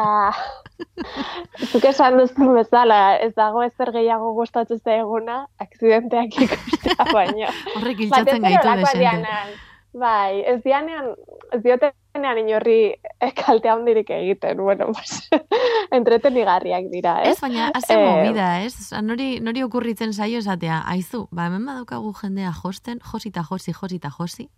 zuk 1.69 1.87
esan 1.91 2.19
duzun 2.19 2.53
bezala, 2.57 2.99
ez 3.23 3.31
dago 3.37 3.63
ezer 3.65 3.93
gehiago 3.95 4.33
gustatu 4.37 4.79
zaiguna, 4.83 5.45
akzidenteak 5.65 6.37
ikustea 6.45 7.09
baino. 7.13 7.49
Horrek 7.77 8.05
iltzatzen 8.07 8.45
ere 8.45 8.59
gaitu 8.59 8.77
desente. 8.83 9.67
Bai, 9.93 10.43
ez 10.45 10.59
dianean, 10.63 11.15
ez 11.51 11.61
diotenean 11.63 12.37
inorri 12.37 12.93
eh, 12.93 13.31
kalte 13.33 13.69
handirik 13.71 14.09
egiten, 14.13 14.57
bueno, 14.61 14.91
pues, 14.93 15.29
entretenigarriak 15.97 16.85
dira, 16.91 17.15
ez? 17.23 17.31
Ez, 17.37 17.41
baina, 17.41 17.71
haze 17.73 17.93
Eh, 17.95 18.05
movida, 18.05 18.61
ez? 18.63 18.75
Osa, 18.83 19.01
nori, 19.01 19.39
nori 19.41 19.63
okurritzen 19.65 20.13
zaio 20.13 20.39
esatea, 20.43 20.83
aizu, 20.93 21.27
ba, 21.31 21.47
hemen 21.49 21.65
badaukagu 21.65 22.13
jendea 22.21 22.51
josten, 22.53 22.99
josi 23.11 23.29
eta 23.33 23.43
josi, 23.49 23.73
josi 23.73 23.97
eta 23.97 24.11
josi, 24.19 24.49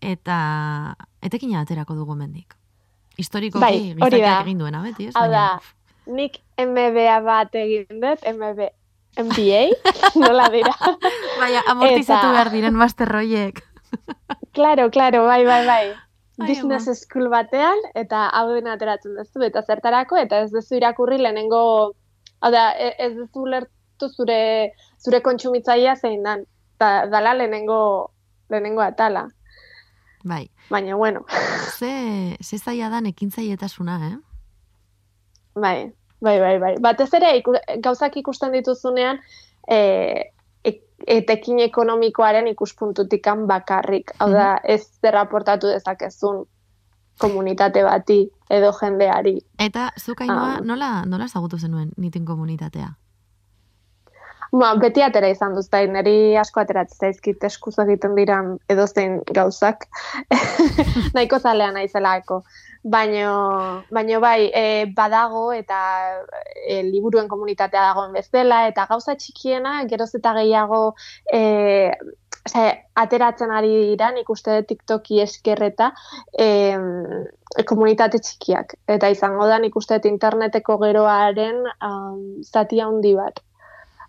eta 0.00 0.38
etekina 1.22 1.60
aterako 1.62 1.94
dugu 1.94 2.14
mendik. 2.18 2.54
Historikoki, 3.18 3.62
Bai, 3.62 3.94
hori 4.00 4.20
da. 4.22 4.40
egin 4.42 4.58
duena, 4.58 4.82
beti, 4.82 5.08
ez? 5.10 5.14
Hau 5.18 5.28
da, 5.30 5.46
nik 6.06 6.38
MBA 6.58 7.20
bat 7.26 7.54
egin 7.58 7.86
dut, 8.02 8.22
MB, 8.26 8.68
MBA, 9.18 9.62
nola 10.22 10.46
dira? 10.54 10.74
Baina, 11.40 11.64
amortizatu 11.72 12.26
Eta- 12.28 12.32
behar 12.36 12.50
diren 12.54 12.74
master 12.78 13.10
hoiek. 13.18 13.62
Claro, 14.52 14.90
claro, 14.90 15.24
bai, 15.26 15.44
bai, 15.46 15.66
bai. 15.66 15.86
Ai, 16.38 16.48
Business 16.48 17.02
school 17.02 17.28
batean, 17.30 17.78
eta 17.98 18.28
hau 18.34 18.48
dena 18.52 18.76
ateratzen 18.76 19.16
duzu, 19.18 19.42
eta 19.46 19.62
zertarako, 19.62 20.18
eta 20.18 20.40
ez 20.44 20.50
duzu 20.52 20.76
irakurri 20.78 21.18
lehenengo, 21.18 21.60
hau 22.40 22.50
da, 22.54 22.70
e- 22.78 22.94
ez 22.98 23.12
duzu 23.16 23.46
lertu 23.46 24.08
zure, 24.14 24.38
zure 25.02 25.20
kontsumitzailea 25.22 25.96
zein 25.96 26.22
dan, 26.22 26.44
da, 26.78 27.06
dala 27.10 27.34
lehenengo, 27.34 27.80
lehenengo 28.50 28.82
atala. 28.82 29.26
Bai, 30.24 30.48
Baina, 30.70 30.96
bueno, 30.96 31.24
ze, 31.78 32.36
ze 32.40 32.58
zaila 32.58 32.90
dan 32.90 33.06
ekintzailetasuna, 33.06 33.98
eh? 34.08 34.16
bai, 35.54 35.92
bai, 36.20 36.38
bai, 36.40 36.58
bai. 36.58 36.74
Batez 36.80 37.12
ere, 37.14 37.36
iku, 37.38 37.54
gauzak 37.82 38.16
ikusten 38.16 38.52
dituzunean, 38.52 39.18
e, 39.66 39.76
e- 39.76 40.32
etekin 41.06 41.58
ekonomikoaren 41.60 42.46
ikuspuntutikan 42.46 43.46
bakarrik. 43.46 44.10
Hau 44.18 44.30
da, 44.32 44.58
ez 44.64 44.82
zerraportatu 45.00 45.66
dezakezun 45.66 46.46
komunitate 47.18 47.82
bati 47.84 48.30
edo 48.50 48.72
jendeari. 48.80 49.38
Eta 49.58 49.90
zuk 50.00 50.20
ainoa, 50.20 50.52
Ah. 50.54 50.60
nola, 50.60 51.04
nola 51.06 51.24
ezagutu 51.24 51.58
zenuen 51.58 51.90
nitin 51.96 52.24
komunitatea? 52.24 52.88
Ba, 54.52 54.70
beti 54.80 55.02
atera 55.04 55.28
izan 55.28 55.54
duzta, 55.56 55.80
niri 55.92 56.36
asko 56.40 56.62
ateratzen 56.62 57.08
zaizkit 57.08 57.44
eskuz 57.44 57.74
egiten 57.84 58.14
diran 58.16 58.54
edozein 58.72 59.20
gauzak. 59.36 59.84
Nahiko 61.16 61.38
zalea 61.38 61.72
naizelako. 61.74 62.42
Baino, 62.88 63.32
baino 63.92 64.20
bai, 64.22 64.48
e, 64.54 64.86
badago 64.96 65.50
eta 65.52 65.80
e, 66.64 66.80
liburuen 66.86 67.28
komunitatea 67.28 67.82
dagoen 67.90 68.14
bezala, 68.16 68.62
eta 68.70 68.86
gauza 68.88 69.16
txikiena, 69.18 69.82
geroz 69.90 70.14
eta 70.16 70.32
gehiago 70.40 70.94
e, 71.32 71.42
Ose, 72.48 72.62
ateratzen 72.96 73.50
ari 73.52 73.68
dira, 73.90 74.06
nik 74.14 74.30
uste 74.32 74.54
TikToki 74.64 75.18
eskerreta 75.20 75.90
e, 76.32 76.46
komunitate 77.68 78.22
txikiak. 78.24 78.72
Eta 78.88 79.10
izango 79.12 79.44
da, 79.50 79.58
nik 79.60 79.76
uste 79.76 79.98
interneteko 80.08 80.78
geroaren 80.80 81.60
um, 81.84 82.22
zati 82.48 82.80
handi 82.80 83.12
bat 83.18 83.42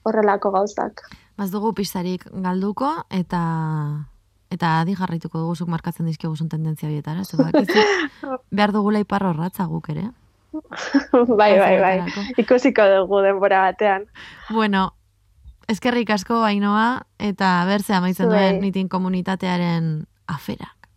horrelako 0.03 0.51
gauzak. 0.51 1.03
Baz 1.37 1.49
dugu 1.51 1.73
pistarik 1.73 2.25
galduko 2.31 2.91
eta 3.09 3.41
eta 4.49 4.79
adi 4.81 4.95
jarraituko 4.97 5.39
dugu 5.39 5.55
zuk 5.55 5.69
markatzen 5.69 6.07
dizkigu 6.09 6.35
zun 6.35 6.49
tendentzia 6.49 6.89
bietara, 6.89 7.21
ez 7.21 7.29
behar 8.57 8.73
dugu 8.73 8.91
laipar 8.91 9.23
horratza 9.23 9.65
guk 9.65 9.89
ere. 9.93 10.09
bai, 11.39 11.53
bai, 11.59 11.75
bai, 11.79 11.97
ikusiko 12.41 12.85
dugu 12.95 13.21
denbora 13.21 13.61
batean. 13.67 14.07
Bueno, 14.49 14.89
eskerrik 15.69 16.09
asko 16.09 16.41
bainoa 16.41 17.05
eta 17.19 17.63
berze 17.69 17.93
amaitzen 17.93 18.29
duen 18.29 18.57
bai. 18.57 18.61
nitin 18.65 18.89
komunitatearen 18.89 20.07
aferak. 20.27 20.89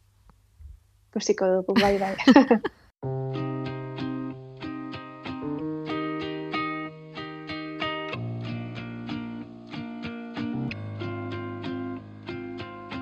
Ikusiko 1.12 1.58
dugu, 1.58 1.76
bai, 1.80 1.98
bai. 2.00 2.16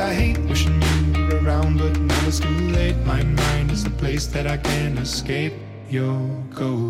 That 0.00 0.08
I 0.08 0.14
hate. 0.14 0.38
Wishing 0.48 0.80
you 1.14 1.26
were 1.26 1.44
around, 1.44 1.78
but 1.78 1.98
now 2.00 2.26
it's 2.26 2.40
too 2.40 2.48
late. 2.48 2.96
My 3.04 3.22
mind 3.22 3.70
is 3.70 3.84
a 3.84 3.90
place 3.90 4.26
that 4.28 4.46
I 4.46 4.56
can't 4.56 4.98
escape. 4.98 5.52
Your 5.90 6.18
ghost. 6.54 6.89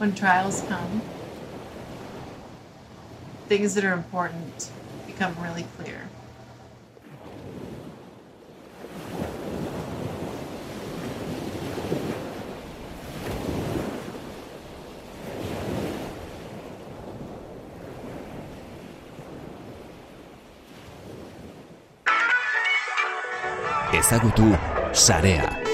When 0.00 0.14
trials 0.14 0.62
come, 0.62 1.02
things 3.48 3.74
that 3.74 3.84
are 3.84 3.92
important 3.92 4.70
become 5.06 5.36
really 5.42 5.66
clear. 5.76 6.08
Ezagutu 23.92 24.96
sarea. 24.96 25.69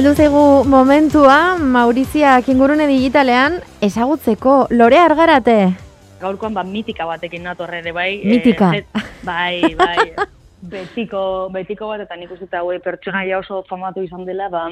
Heldu 0.00 0.14
zaigu 0.16 0.64
momentua, 0.64 1.58
Maurizia 1.60 2.38
kingurune 2.40 2.86
digitalean, 2.88 3.58
ezagutzeko, 3.84 4.54
lore 4.70 4.96
argarate. 4.96 5.74
gaurkoan 6.22 6.54
ba 6.56 6.62
mitika 6.64 7.04
batekin 7.04 7.42
nator 7.44 7.68
ere 7.74 7.92
bai. 7.92 8.22
Mitika. 8.24 8.70
Eh, 8.78 8.80
ze- 8.94 9.02
bai, 9.22 9.74
bai. 9.76 10.14
betiko, 10.62 11.50
betiko 11.52 11.88
bat 11.88 12.00
eta 12.00 12.16
nik 12.16 12.32
uste 12.32 12.56
haue 12.56 12.78
pertsonaia 12.80 13.38
oso 13.40 13.62
famatu 13.68 14.00
izan 14.00 14.24
dela, 14.24 14.48
ba, 14.48 14.70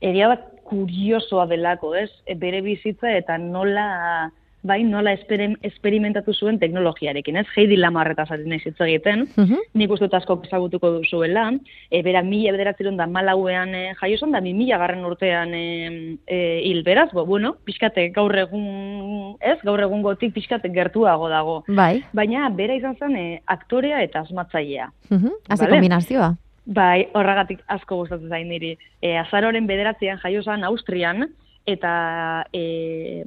egia 0.00 0.28
bat 0.32 0.48
kuriosoa 0.64 1.44
delako, 1.52 1.94
ez? 1.94 2.08
E, 2.24 2.34
Bere 2.34 2.62
bizitza 2.62 3.12
eta 3.12 3.36
nola 3.36 4.30
bai, 4.66 4.82
nola 4.84 5.12
esperim, 5.14 5.54
esperimentatu 5.62 6.32
zuen 6.34 6.58
teknologiarekin, 6.58 7.36
ez? 7.40 7.46
Heidi 7.56 7.76
Lamarretaz 7.78 8.26
ari 8.34 8.44
naiz 8.50 8.64
hitz 8.66 8.80
egiten, 8.80 9.26
Mhm. 9.36 9.60
nik 9.74 9.90
uste 9.94 10.08
asko 10.16 10.40
ezagutuko 10.44 10.90
duzuela, 10.98 11.52
e, 11.90 12.02
bera 12.02 12.22
mila 12.22 12.52
bederatzerun 12.52 12.96
da 12.96 13.06
malauean 13.06 13.74
e, 13.74 13.94
jaio 14.00 14.18
zen, 14.18 14.32
da 14.32 14.40
mi 14.40 14.52
mila 14.54 14.78
garren 14.78 15.04
urtean 15.04 15.54
e, 15.54 16.18
e, 16.26 16.60
hil 16.64 16.82
beraz, 16.82 17.10
bo, 17.12 17.24
bueno, 17.26 17.56
pixkate 17.64 18.08
gaur 18.10 18.34
egun, 18.36 19.36
ez, 19.40 19.58
gaur 19.62 19.80
egun 19.80 20.02
gotik 20.02 20.34
pixkate 20.34 20.68
gertuago 20.74 21.28
dago. 21.28 21.62
Bai, 21.68 22.02
Baina 22.12 22.48
bera 22.50 22.74
izan 22.74 22.96
zen 22.98 23.16
e, 23.16 23.40
aktorea 23.46 24.02
eta 24.02 24.20
asmatzailea. 24.20 24.90
mhm, 25.10 25.30
haze 25.48 25.62
Vale. 25.64 25.74
kombinazioa. 25.76 26.34
Bai, 26.66 27.06
horregatik 27.14 27.60
asko 27.68 27.96
gustatzen 28.00 28.28
zain 28.28 28.48
niri. 28.48 28.76
E, 29.00 29.16
azaroren 29.16 29.66
bederatzean 29.68 30.18
jaio 30.18 30.42
zen 30.42 30.64
Austrian, 30.64 31.28
eta 31.66 32.44
e, 32.52 33.24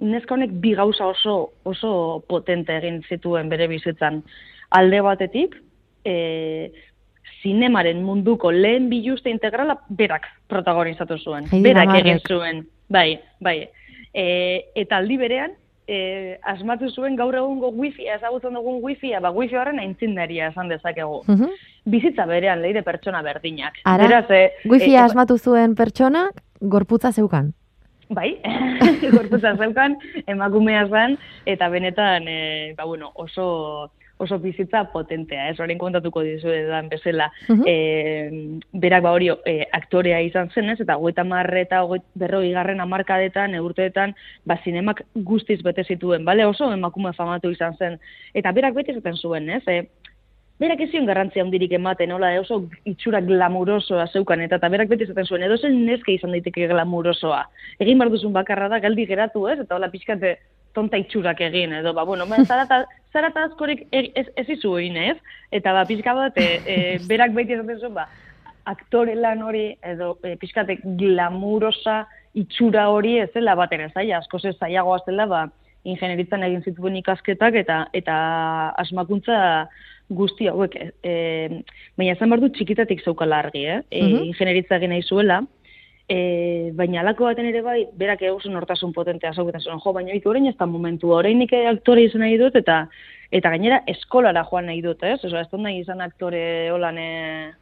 neska 0.00 0.34
honek 0.34 0.50
bi 0.60 0.74
gauza 0.74 1.06
oso, 1.06 1.52
oso 1.64 2.22
potente 2.28 2.76
egin 2.76 3.02
zituen 3.08 3.48
bere 3.48 3.68
bizitzan. 3.68 4.22
Alde 4.70 5.00
batetik, 5.00 5.56
e, 6.04 6.72
zinemaren 7.42 8.02
munduko 8.04 8.50
lehen 8.52 8.88
biluste 8.90 9.30
integrala 9.30 9.78
berak 9.88 10.26
protagonizatu 10.48 11.18
zuen. 11.18 11.46
Heidi 11.50 11.62
berak 11.62 11.94
egin 12.00 12.20
zuen. 12.28 12.66
Bai, 12.88 13.20
bai. 13.40 13.68
E, 14.14 14.26
eta 14.74 14.98
aldi 15.00 15.16
berean, 15.20 15.52
e, 15.86 16.38
asmatu 16.42 16.88
zuen 16.90 17.16
gaur 17.16 17.34
egungo 17.34 17.70
wifi, 17.74 18.08
ezagutzen 18.10 18.54
dugun 18.54 18.80
wifi, 18.82 19.12
ba 19.22 19.30
wifi 19.30 19.56
horren 19.56 19.78
aintzindaria 19.78 20.48
esan 20.48 20.68
dezakegu 20.68 21.22
Mhm. 21.28 21.50
bizitza 21.84 22.26
berean 22.26 22.62
leire 22.62 22.82
pertsona 22.82 23.22
berdinak. 23.22 23.74
Ara, 23.84 24.06
Beraz, 24.06 24.30
eh, 24.30 24.50
wifi 24.64 24.94
eh, 24.94 25.00
asmatu 25.02 25.38
zuen 25.38 25.74
pertsona, 25.74 26.30
gorputza 26.60 27.12
zeukan. 27.12 27.52
Bai, 28.08 28.36
gorputza 29.16 29.56
zeukan, 29.58 29.96
emakumea 30.30 30.86
zen, 30.86 31.16
eta 31.46 31.68
benetan, 31.68 32.28
e, 32.28 32.74
ba, 32.78 32.84
bueno, 32.84 33.10
oso 33.14 33.90
oso 34.18 34.38
bizitza 34.38 34.84
potentea, 34.92 35.50
ez 35.50 35.58
orain 35.60 35.78
kontatuko 35.78 36.22
dizuetan 36.24 36.88
bezala. 36.88 37.30
Mhm. 37.48 37.62
e, 37.66 38.58
berak 38.72 39.02
ba 39.04 39.12
hori 39.12 39.28
e, 39.44 39.66
aktorea 39.72 40.20
izan 40.24 40.50
zen, 40.54 40.70
ez? 40.72 40.80
Eta 40.80 40.96
hogeita 40.96 41.24
marre 41.24 41.66
eta 41.66 41.82
berrogei 42.14 42.52
garren 42.52 42.80
amarkadetan, 42.80 43.54
e, 43.54 43.60
urteetan, 43.60 44.14
ba, 44.44 44.58
zinemak 44.64 45.04
guztiz 45.14 45.60
bete 45.62 45.84
zituen, 45.84 46.24
bale? 46.24 46.46
Oso 46.46 46.72
emakume 46.72 47.12
famatu 47.12 47.50
izan 47.52 47.76
zen. 47.76 48.00
Eta 48.34 48.52
berak 48.52 48.74
beti 48.74 48.96
esaten 48.96 49.20
zuen, 49.20 49.50
ez? 49.50 49.62
E, 49.68 49.82
berak 50.60 50.80
ez 50.80 50.90
zion 50.90 51.06
garrantzia 51.08 51.44
handirik 51.44 51.72
ematen, 51.76 52.12
hola, 52.16 52.32
oso 52.40 52.62
itxura 52.88 53.20
glamurosoa 53.24 54.06
zeukan, 54.12 54.42
eta, 54.46 54.56
eta 54.60 54.70
berak 54.72 54.88
beti 54.88 55.04
esaten 55.04 55.28
zuen, 55.28 55.44
edo 55.44 55.58
zen 55.60 55.78
neske 55.86 56.14
izan 56.16 56.32
daiteke 56.32 56.68
glamurosoa. 56.70 57.42
Egin 57.82 57.98
behar 58.00 58.12
duzun 58.14 58.32
bakarra 58.36 58.68
da, 58.72 58.80
galdi 58.80 59.06
geratu 59.08 59.46
ez, 59.52 59.58
eta 59.64 59.76
hola 59.76 59.90
pixkate 59.92 60.36
tonta 60.76 61.00
itxurak 61.00 61.40
egin, 61.44 61.72
edo, 61.78 61.92
ba, 61.96 62.04
bueno, 62.08 62.26
ba, 62.28 62.42
zarata, 62.44 62.84
zarata 63.12 63.46
askorik 63.50 63.86
e- 63.92 64.10
ez, 64.14 64.26
ez 64.36 64.48
izu 64.56 64.76
egin, 64.80 64.96
ez? 65.12 65.16
Eta, 65.52 65.72
ba, 65.76 65.84
pixka 65.88 66.16
bat, 66.16 66.40
e, 66.40 66.96
berak 67.08 67.36
beti 67.36 67.56
esaten 67.56 67.80
zuen, 67.80 67.94
ba, 67.96 68.08
aktore 68.66 69.14
lan 69.14 69.44
hori, 69.46 69.68
edo 69.84 70.16
e, 70.24 70.34
pixkate 70.40 70.80
glamurosa 70.98 72.04
itxura 72.36 72.88
hori 72.92 73.16
ez 73.22 73.30
zela 73.32 73.54
baten 73.56 73.86
ez 73.86 73.92
zaila, 73.94 74.20
asko 74.20 74.40
ez 74.42 74.56
zailagoa 74.58 75.00
zela, 75.06 75.28
ba, 75.30 75.46
ingenieritzan 75.86 76.44
egin 76.46 76.64
zituen 76.66 76.96
ikasketak 77.00 77.60
eta 77.62 77.76
eta 77.94 78.16
asmakuntza 78.82 79.36
guzti 80.08 80.46
hauek. 80.48 80.76
E, 81.02 81.62
baina 81.98 82.12
esan 82.12 82.30
behar 82.30 82.40
du 82.40 82.48
txikitatik 82.50 83.02
zeukala 83.04 83.38
argi, 83.42 83.64
eh? 83.66 83.80
E, 83.90 84.02
Mhm. 84.02 84.22
Ingenieritza 84.30 84.76
egin 84.76 84.90
nahi 84.90 85.02
zuela, 85.02 85.40
e, 86.08 86.70
baina 86.74 87.00
alako 87.00 87.24
baten 87.24 87.46
ere 87.46 87.62
bai, 87.62 87.86
berak 87.98 88.22
oso 88.32 88.48
nortasun 88.50 88.92
potentea 88.92 89.32
zauketan 89.34 89.60
zuen, 89.60 89.80
jo, 89.82 89.92
baina 89.92 90.14
iku 90.14 90.30
orain 90.30 90.46
ez 90.46 90.56
da 90.56 90.66
momentua, 90.66 91.16
orain 91.18 91.38
nik 91.38 91.52
aktore 91.52 92.04
izan 92.04 92.20
nahi 92.20 92.38
dut, 92.38 92.54
eta 92.56 92.88
eta 93.32 93.50
gainera 93.50 93.80
eskolara 93.90 94.44
joan 94.48 94.66
nahi 94.66 94.80
dut, 94.82 95.02
ez? 95.02 95.24
Osa, 95.24 95.40
ez 95.40 95.48
dut 95.50 95.60
nahi 95.60 95.80
izan 95.80 96.00
aktore 96.00 96.70
holan, 96.70 96.98
e, 96.98 97.52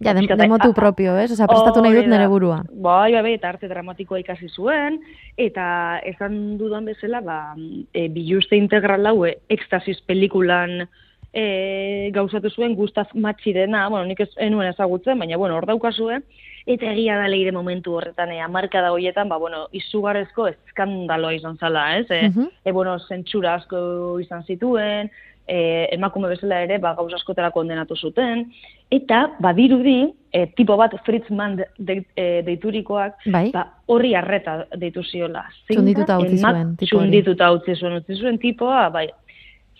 Ja, 0.00 0.12
de, 0.12 0.26
de 0.26 0.48
motu 0.48 0.68
a- 0.70 0.74
propio, 0.74 1.16
ez? 1.16 1.30
Osa, 1.32 1.46
prestatu 1.46 1.80
nahi 1.80 1.94
dut 1.94 2.04
da. 2.04 2.10
nere 2.10 2.26
burua. 2.28 2.64
Bai, 2.70 3.12
bai, 3.12 3.22
bai, 3.22 3.32
eta 3.38 3.48
arte 3.48 3.68
dramatikoa 3.68 4.18
ikasi 4.20 4.48
zuen, 4.50 5.00
eta 5.38 6.00
esan 6.04 6.58
dudan 6.58 6.84
bezala, 6.84 7.20
ba, 7.22 7.54
e, 7.94 8.08
biluste 8.08 8.56
integral 8.56 9.06
hau, 9.06 9.24
e, 9.24 9.38
ekstasis 9.48 10.02
pelikulan 10.02 10.88
e, 11.34 12.10
gauzatu 12.14 12.50
zuen 12.54 12.76
gustaz 12.78 13.08
matxi 13.14 13.52
dena, 13.52 13.88
bueno, 13.90 14.06
nik 14.06 14.20
ez 14.22 14.30
enuen 14.38 14.70
ezagutzen, 14.70 15.18
baina, 15.18 15.36
bueno, 15.36 15.56
hor 15.58 15.66
daukazue, 15.66 16.20
eta 16.64 16.92
egia 16.92 17.18
da 17.18 17.26
leire 17.28 17.52
momentu 17.52 17.96
horretan, 17.98 18.30
e, 18.32 18.40
amarka 18.40 18.80
da 18.80 18.92
horietan, 18.94 19.28
ba, 19.28 19.36
bueno, 19.42 19.66
izugarrezko 19.74 20.46
eskandaloa 20.54 21.34
izan 21.34 21.58
zala, 21.58 21.98
ez? 21.98 22.06
E, 22.10 22.28
Mhm. 22.28 22.48
e, 22.64 22.72
bueno, 22.72 22.98
zentsura 23.00 23.54
asko 23.54 24.20
izan 24.20 24.44
zituen, 24.44 25.10
e, 25.46 25.88
emakume 25.92 26.28
bezala 26.28 26.62
ere, 26.62 26.78
ba, 26.78 26.94
gauza 26.94 27.16
askotara 27.16 27.50
kondenatu 27.50 27.96
zuten, 27.96 28.46
eta 28.90 29.34
badirudi, 29.40 30.14
e, 30.32 30.46
tipo 30.56 30.76
bat 30.76 30.94
Fritz 31.04 31.28
Mann 31.30 31.56
de, 31.56 31.66
de, 31.78 32.04
e, 32.16 32.42
deiturikoak, 32.46 33.18
Bai. 33.26 33.50
ba, 33.52 33.66
horri 33.86 34.14
arreta 34.14 34.66
deitu 34.76 35.02
ziola. 35.02 35.44
Zein 35.66 35.80
Txundituta 35.80 36.18
utzi 36.18 36.38
zuen, 36.38 36.76
tipo 36.76 36.96
hori. 36.96 37.10
Txundituta 37.10 37.52
utzi 37.52 37.74
zuen, 37.74 37.96
utzi 38.00 38.14
zuen 38.14 38.38
tipoa, 38.38 38.88
bai, 38.88 39.08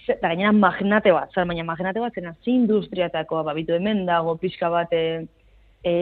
eta 0.09 0.29
gainera 0.29 0.53
magnate 0.53 1.13
bat, 1.15 1.33
zer, 1.33 1.47
baina 1.49 1.65
magnate 1.65 2.01
bat 2.01 2.15
zena 2.15 2.35
ze 2.45 2.51
industriatakoa, 2.53 3.43
ba, 3.47 3.55
bitu 3.55 3.75
hemen 3.75 4.05
dago 4.07 4.37
pixka 4.41 4.71
bat 4.71 4.93
e, 4.93 5.27
e, 5.85 5.95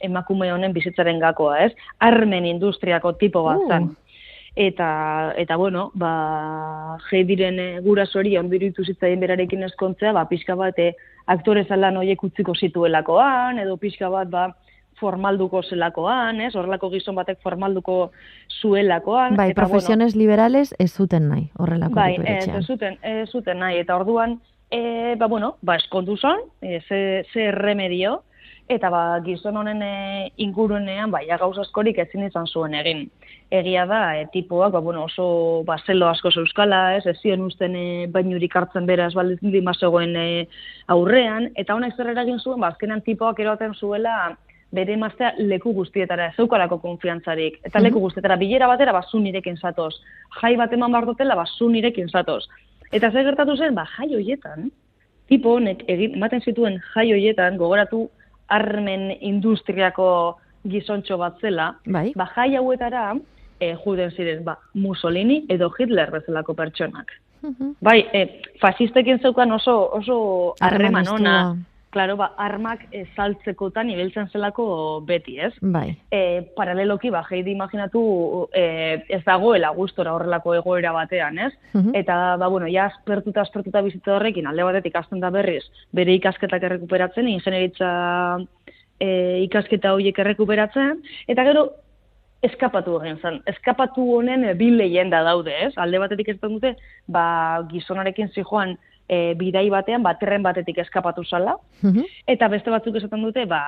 emakume 0.00 0.50
honen 0.52 0.72
bizitzaren 0.76 1.20
gakoa, 1.20 1.58
ez? 1.66 1.72
Armen 1.98 2.46
industriako 2.46 3.14
tipo 3.20 3.44
bat 3.44 3.58
Uh. 3.58 3.68
zen. 3.68 3.90
Eta, 4.56 5.32
eta 5.38 5.56
bueno, 5.56 5.90
ba, 5.94 6.98
Heidiren 7.10 7.58
e, 7.58 7.68
gurasori 7.84 8.36
ondiritu 8.38 8.84
zitzaien 8.84 9.20
berarekin 9.20 9.62
eskontzea, 9.62 10.12
ba, 10.12 10.26
pixka 10.28 10.56
bat 10.58 10.78
e, 10.78 10.90
aktore 11.26 11.64
zalan 11.68 11.96
horiek 11.96 12.22
utziko 12.24 12.54
zituelakoan, 12.54 13.60
edo 13.62 13.76
pixka 13.76 14.10
bat, 14.10 14.28
ba, 14.28 14.48
formalduko 15.00 15.62
zelakoan, 15.62 16.40
ez? 16.44 16.54
Horrelako 16.54 16.90
gizon 16.94 17.18
batek 17.18 17.40
formalduko 17.42 17.98
zuelakoan. 18.60 19.36
Bai, 19.36 19.50
eta, 19.50 19.60
bueno, 19.62 19.68
profesiones 19.72 20.16
liberales 20.16 20.74
ez 20.78 20.92
zuten 20.92 21.28
nahi, 21.32 21.48
horrelako 21.58 21.98
Bai, 21.98 22.14
ez, 22.24 22.46
ez 22.48 22.64
zuten, 22.66 22.98
ez 23.02 23.28
zuten 23.30 23.62
nahi, 23.64 23.80
eta 23.82 23.96
orduan, 23.96 24.38
e, 24.70 25.14
ba, 25.18 25.26
bueno, 25.26 25.56
ba, 25.62 25.76
eskondu 25.80 26.16
zon, 26.16 26.44
e, 26.62 26.80
ze, 26.88 27.24
ze 27.32 27.50
remedio, 27.56 28.20
eta 28.70 28.90
ba, 28.90 29.02
gizon 29.26 29.58
honen 29.58 29.82
e, 29.82 29.94
ingurunean, 30.44 31.10
ba, 31.10 31.24
ja 31.26 31.38
gauz 31.40 31.56
askorik 31.58 31.98
ezin 31.98 32.22
izan 32.28 32.46
zuen 32.46 32.76
egin. 32.78 33.08
Egia 33.50 33.82
da, 33.90 34.00
e, 34.20 34.28
tipoak, 34.30 34.70
ba, 34.76 34.82
bueno, 34.84 35.08
oso 35.08 35.64
ba, 35.66 35.76
zelo 35.86 36.06
asko 36.08 36.30
euskala, 36.42 36.96
ez, 36.96 37.02
ez 37.10 37.16
zion 37.18 37.42
usten 37.48 37.74
e, 37.74 37.86
bainurik 38.14 38.54
hartzen 38.56 38.86
beraz, 38.86 39.12
baldin 39.18 39.74
zegoen 39.74 40.14
e, 40.16 40.46
aurrean, 40.86 41.50
eta 41.56 41.74
honek 41.74 41.96
zer 41.96 42.12
eragin 42.14 42.38
zuen, 42.38 42.60
ba, 42.60 42.70
azkenan 42.70 43.02
tipoak 43.02 43.40
eroten 43.40 43.74
zuela, 43.74 44.36
bere 44.72 44.94
emaztea 44.94 45.32
leku 45.38 45.72
guztietara, 45.74 46.28
ez 46.30 46.36
zeukalako 46.38 46.78
konfiantzarik. 46.82 47.58
Eta 47.66 47.82
leku 47.82 48.00
guztietara, 48.00 48.36
bilera 48.36 48.68
batera, 48.70 48.92
ba, 48.92 49.02
nirekin 49.12 49.56
zatoz. 49.56 49.94
Jai 50.40 50.56
bat 50.56 50.72
eman 50.72 50.92
behar 50.92 51.06
dutela, 51.06 51.34
ba, 51.34 51.44
nirekin 51.60 52.08
zatoz. 52.08 52.44
Eta 52.92 53.10
zer 53.10 53.24
gertatu 53.24 53.56
zen, 53.56 53.74
ba, 53.74 53.86
jai 53.96 54.14
hoietan, 54.14 54.70
tipo 55.28 55.56
honek 55.56 55.84
egin, 55.88 56.14
ematen 56.14 56.40
zituen 56.40 56.80
jai 56.94 57.10
hoietan, 57.12 57.56
gogoratu 57.56 58.08
armen 58.48 59.10
industriako 59.20 60.38
gizontxo 60.68 61.16
bat 61.18 61.38
zela, 61.40 61.74
Bai. 61.86 62.12
ba, 62.16 62.26
jai 62.34 62.54
hauetara, 62.56 63.14
e, 63.60 63.74
juden 63.84 64.10
ziren, 64.10 64.44
ba, 64.44 64.58
Mussolini 64.74 65.44
edo 65.48 65.70
Hitler 65.78 66.10
bezalako 66.10 66.54
pertsonak. 66.54 67.12
Mhm. 67.42 67.76
Bai, 67.80 68.06
e, 68.12 68.42
fascistekin 68.60 69.20
zeukan 69.20 69.52
oso, 69.52 69.90
oso 69.96 70.54
harreman 70.60 71.08
ona, 71.08 71.56
Claro, 71.90 72.14
ba, 72.16 72.28
armak 72.38 72.84
saltzekotan 73.16 73.88
ibiltzen 73.90 74.28
zelako 74.30 74.64
beti, 75.06 75.34
ez? 75.42 75.50
Bai. 75.74 75.88
E, 76.14 76.20
paraleloki, 76.54 77.10
ba, 77.10 77.24
jeidi 77.26 77.50
imaginatu 77.56 78.02
e, 78.54 78.62
ez 79.10 79.20
dagoela 79.26 79.72
gustora 79.74 80.14
horrelako 80.14 80.54
egoera 80.60 80.92
batean, 80.94 81.40
ez? 81.48 81.50
Mhm. 81.72 81.96
Eta, 81.98 82.36
ba, 82.38 82.46
bueno, 82.46 82.70
ja 82.70 82.86
aspertuta, 82.92 83.42
aspertuta 83.42 83.82
bizitza 83.82 84.14
horrekin, 84.14 84.46
alde 84.46 84.68
batetik 84.68 85.00
hasten 85.02 85.18
da 85.20 85.32
berriz, 85.34 85.64
bere 85.90 86.14
ikasketak 86.14 86.68
errekuperatzen, 86.70 87.26
ingenieritza 87.28 87.90
e, 89.00 89.10
ikasketa 89.48 89.96
horiek 89.96 90.22
errekuperatzen, 90.22 91.02
eta 91.34 91.46
gero, 91.48 91.72
eskapatu 92.46 93.00
egin 93.00 93.18
zen. 93.20 93.40
Eskapatu 93.50 94.04
honen 94.14 94.46
bi 94.56 94.70
leyenda 94.72 95.24
daude, 95.26 95.52
ez? 95.66 95.72
Alde 95.76 95.98
batetik 96.00 96.30
ez 96.32 96.38
dute, 96.40 96.76
ba, 97.10 97.24
gizonarekin 97.72 98.30
zijoan 98.30 98.78
e, 99.10 99.34
bidai 99.34 99.64
batean, 99.72 100.04
ba, 100.06 100.12
tren 100.20 100.42
batetik 100.46 100.78
eskapatu 100.78 101.24
zala, 101.26 101.56
Mhm. 101.82 102.04
Eta 102.30 102.46
beste 102.52 102.70
batzuk 102.70 102.94
esaten 103.00 103.22
dute, 103.24 103.42
ba, 103.50 103.58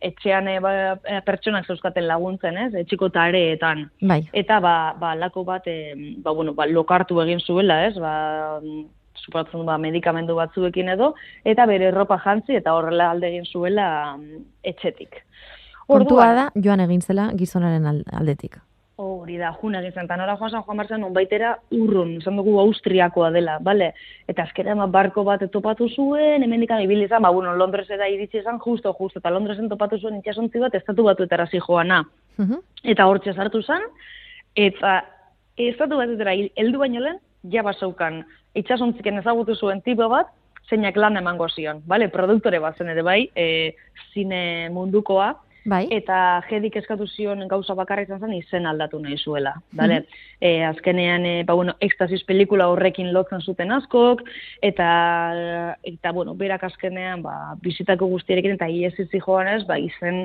etxean 0.00 0.46
e, 0.48 0.58
ba, 0.60 0.72
e, 1.02 1.20
pertsonak 1.26 1.66
zeuzkaten 1.66 2.06
laguntzen, 2.06 2.56
ez? 2.58 2.74
Etxiko 2.84 3.08
tareetan. 3.10 3.88
Bai. 4.00 4.20
Eta 4.32 4.60
ba, 4.60 4.94
ba 5.00 5.14
lako 5.16 5.42
bat, 5.48 5.66
e, 5.66 5.94
ba, 6.22 6.30
bueno, 6.36 6.52
ba, 6.54 6.66
lokartu 6.70 7.18
egin 7.24 7.40
zuela, 7.40 7.86
ez? 7.88 7.96
Ba, 7.98 8.60
mm, 8.62 8.84
suposatzen 9.24 9.60
du, 9.60 9.66
ba, 9.66 9.78
medikamendu 9.78 10.34
batzuekin 10.38 10.88
edo, 10.94 11.14
eta 11.44 11.66
bere 11.66 11.90
erropa 11.90 12.18
jantzi 12.24 12.56
eta 12.60 12.74
horrela 12.74 13.10
alde 13.10 13.28
egin 13.32 13.44
zuela 13.46 14.16
mm, 14.16 14.44
etxetik. 14.64 15.24
Kontua 15.86 16.28
Orduan- 16.28 16.36
da, 16.36 16.50
joan 16.64 16.80
egin 16.80 17.00
zela 17.02 17.30
gizonaren 17.36 17.86
al- 17.86 18.04
aldetik. 18.12 18.56
Hori 19.00 19.38
da, 19.40 19.54
juna 19.56 19.80
egin 19.80 19.94
zen, 19.94 20.04
eta 20.04 20.16
nora 20.20 20.34
joan 20.36 20.52
joan 20.52 20.76
barzen, 20.76 21.00
nonbaitera 21.00 21.54
urrun, 21.72 22.18
esan 22.20 22.36
dugu 22.36 22.58
Austriakoa 22.60 23.30
dela, 23.32 23.54
bale? 23.64 23.92
Eta 24.28 24.44
azkenean 24.44 24.82
ba, 24.82 24.86
barko 24.86 25.24
bat 25.24 25.40
topatu 25.50 25.88
zuen, 25.88 26.44
hemendikan 26.44 26.82
ibili 26.84 27.06
izan, 27.08 27.22
ba, 27.24 27.30
bueno, 27.32 27.54
Londresera 27.56 28.08
iritsi 28.12 28.42
izan, 28.42 28.58
justo, 28.60 28.92
justo, 28.98 29.18
eta 29.22 29.32
Londresen 29.32 29.70
topatu 29.70 29.96
zuen 29.98 30.18
itxasontzi 30.20 30.60
bat, 30.60 30.74
estatu 30.74 31.06
batuetara 31.08 31.46
joana. 31.52 32.02
Mhm. 32.36 32.60
Eta 32.84 33.06
hortxe 33.06 33.32
sartu 33.32 33.62
zen, 33.62 33.80
eta 34.56 35.04
estatu 35.56 35.96
batetara 35.96 36.34
hil- 36.34 36.52
heldu 36.56 36.78
baino 36.78 37.00
lehen, 37.00 37.18
ja 37.50 37.62
basaukan, 37.62 38.24
itxasontziken 38.54 39.18
ezagutu 39.18 39.54
zuen 39.56 39.80
tipo 39.80 40.08
bat, 40.08 40.26
zeinak 40.68 40.96
lan 40.96 41.16
emango 41.16 41.48
zion, 41.48 41.82
bale? 41.86 42.08
Produktore 42.08 42.58
bat 42.58 42.76
zen 42.76 42.88
ere 42.88 43.02
bai, 43.02 43.30
e, 43.34 43.74
zine 44.12 44.68
mundukoa, 44.70 45.32
Bai. 45.64 45.86
eta 45.94 46.42
jedik 46.48 46.76
eskatu 46.80 47.06
zion 47.06 47.46
gauza 47.48 47.74
bakarra 47.78 48.02
izan 48.02 48.20
zen 48.20 48.34
izen 48.34 48.66
aldatu 48.66 48.98
nahi 48.98 49.16
zuela. 49.16 49.54
Bale? 49.78 50.02
e, 50.40 50.64
azkenean, 50.66 51.24
e, 51.26 51.42
ba, 51.46 51.54
bueno, 51.54 51.76
ekstasis 51.80 52.24
pelikula 52.26 52.68
horrekin 52.72 53.12
lotzen 53.14 53.40
zuten 53.40 53.70
askok, 53.70 54.24
eta, 54.62 54.88
eta 55.86 56.12
bueno, 56.12 56.34
berak 56.34 56.64
azkenean, 56.66 57.22
ba, 57.22 57.54
bizitako 57.62 58.08
guztiarekin 58.10 58.56
eta 58.56 58.66
iesizi 58.66 59.20
joanez, 59.22 59.62
ba, 59.68 59.78
izen, 59.78 60.24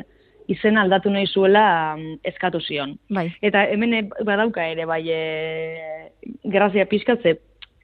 izen 0.50 0.78
aldatu 0.82 1.12
nahi 1.14 1.28
zuela 1.28 1.68
mm, 1.98 2.22
eskatu 2.32 2.62
zion. 2.62 2.98
Bai. 3.14 3.30
Eta 3.42 3.68
hemen 3.70 3.94
e, 3.94 4.02
badauka 4.26 4.66
ere, 4.66 4.88
bai, 4.90 5.04
e, 5.12 6.42
grazia 6.50 6.88
pixkatze, 6.90 7.38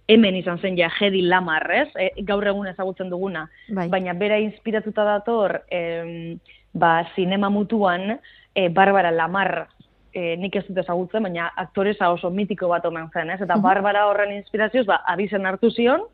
hemen 0.10 0.36
izan 0.36 0.58
zen 0.60 0.76
ja 0.78 0.90
jedi 0.98 1.22
lamar, 1.30 1.70
ez? 1.72 1.88
E, 2.00 2.10
gaur 2.28 2.48
egun 2.50 2.68
ezagutzen 2.74 3.14
duguna. 3.14 3.46
Bai. 3.70 3.88
Baina 3.94 4.18
bera 4.18 4.42
inspiratuta 4.42 5.06
dator, 5.08 5.62
em, 5.70 6.40
ba, 6.74 7.08
sinema 7.16 7.50
mutuan, 7.50 8.20
e, 8.54 8.70
Barbara 8.70 9.12
Lamar, 9.12 9.68
e, 10.14 10.36
nik 10.38 10.56
ez 10.56 10.66
dut 10.68 10.82
ezagutzen, 10.84 11.24
baina 11.24 11.52
aktoreza 11.58 12.10
oso 12.14 12.30
mitiko 12.34 12.70
bat 12.70 12.86
omen 12.86 13.10
zen, 13.14 13.32
ez? 13.34 13.42
Eta 13.42 13.58
Barbara 13.62 14.08
horren 14.10 14.34
inspirazioz, 14.36 14.86
ba, 14.90 15.02
abizen 15.10 15.46
hartu 15.46 15.72
zion, 15.72 16.06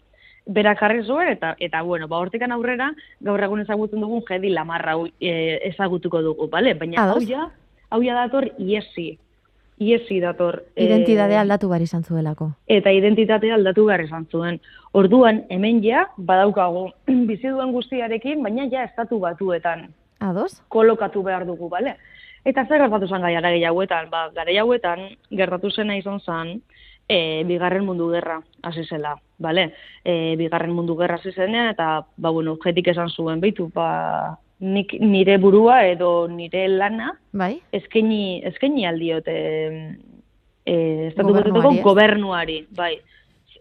berak 0.49 0.79
jarri 0.81 1.03
zuen, 1.05 1.31
eta, 1.35 1.53
eta 1.59 1.81
bueno, 1.83 2.07
ba, 2.07 2.19
hortikan 2.19 2.51
aurrera, 2.51 2.91
gaur 3.25 3.43
egun 3.43 3.63
ezagutzen 3.65 4.01
dugun 4.01 4.23
jedi 4.27 4.53
Lamarra 4.55 4.95
e, 5.19 5.33
ezagutuko 5.71 6.21
dugu, 6.25 6.49
bale? 6.51 6.75
Baina 6.79 7.09
hau 7.11 7.19
ja, 7.23 7.49
hau 7.89 8.03
ja 8.03 8.15
dator 8.23 8.49
iesi. 8.57 9.11
Iesi 9.79 10.17
dator. 10.19 10.57
e, 10.75 10.89
Identidadea 10.89 11.39
aldatu 11.39 11.69
bar 11.71 11.81
izan 11.81 12.03
zuelako. 12.03 12.49
eta 12.67 12.91
identitatea 12.91 13.53
aldatu 13.55 13.85
behar 13.85 14.01
izan 14.03 14.25
zuen. 14.27 14.59
Orduan, 14.91 15.45
hemen 15.49 15.79
ja, 15.83 16.09
badaukagu, 16.17 16.89
bizi 17.29 17.47
duen 17.47 17.71
guztiarekin, 17.71 18.43
baina 18.43 18.67
ja 18.71 18.83
estatu 18.83 19.19
batuetan 19.19 19.87
Ados? 20.19 20.61
kolokatu 20.67 21.23
behar 21.23 21.45
dugu, 21.47 21.69
bale? 21.69 21.95
Eta 22.45 22.65
zer 22.67 22.81
gertatu 22.83 23.07
zen 23.07 23.21
gai 23.21 23.33
gara 23.35 23.51
hauetan? 23.69 24.09
Ba, 24.11 24.29
gara 24.35 24.51
hauetan, 24.61 25.09
gertatu 25.31 25.71
zena 25.71 25.95
izan 25.97 26.19
zen, 26.19 26.61
e, 27.07 27.43
bigarren 27.47 27.85
mundu 27.85 28.09
gerra 28.13 28.39
hasi 28.63 28.85
zela, 28.85 29.15
bale? 29.37 29.73
E, 30.03 30.35
bigarren 30.39 30.73
mundu 30.75 30.95
gerra 30.99 31.19
hasi 31.19 31.31
zenean, 31.31 31.71
eta, 31.73 32.05
ba, 32.17 32.31
bueno, 32.31 32.57
jetik 32.63 32.91
esan 32.93 33.09
zuen, 33.09 33.41
beitu, 33.41 33.69
ba, 33.73 34.37
nik 34.59 34.93
nire 34.99 35.37
burua 35.39 35.85
edo 35.87 36.27
nire 36.27 36.67
lana, 36.67 37.13
Bai. 37.31 37.61
eskaini, 37.71 38.41
eskaini 38.51 38.85
aldiot 38.87 39.27
e, 39.27 39.37
e, 40.65 40.75
estatu 41.09 41.33
Gobernuari, 41.33 41.77
ez? 41.77 41.83
gobernuari, 41.83 42.59
bai. 42.75 42.93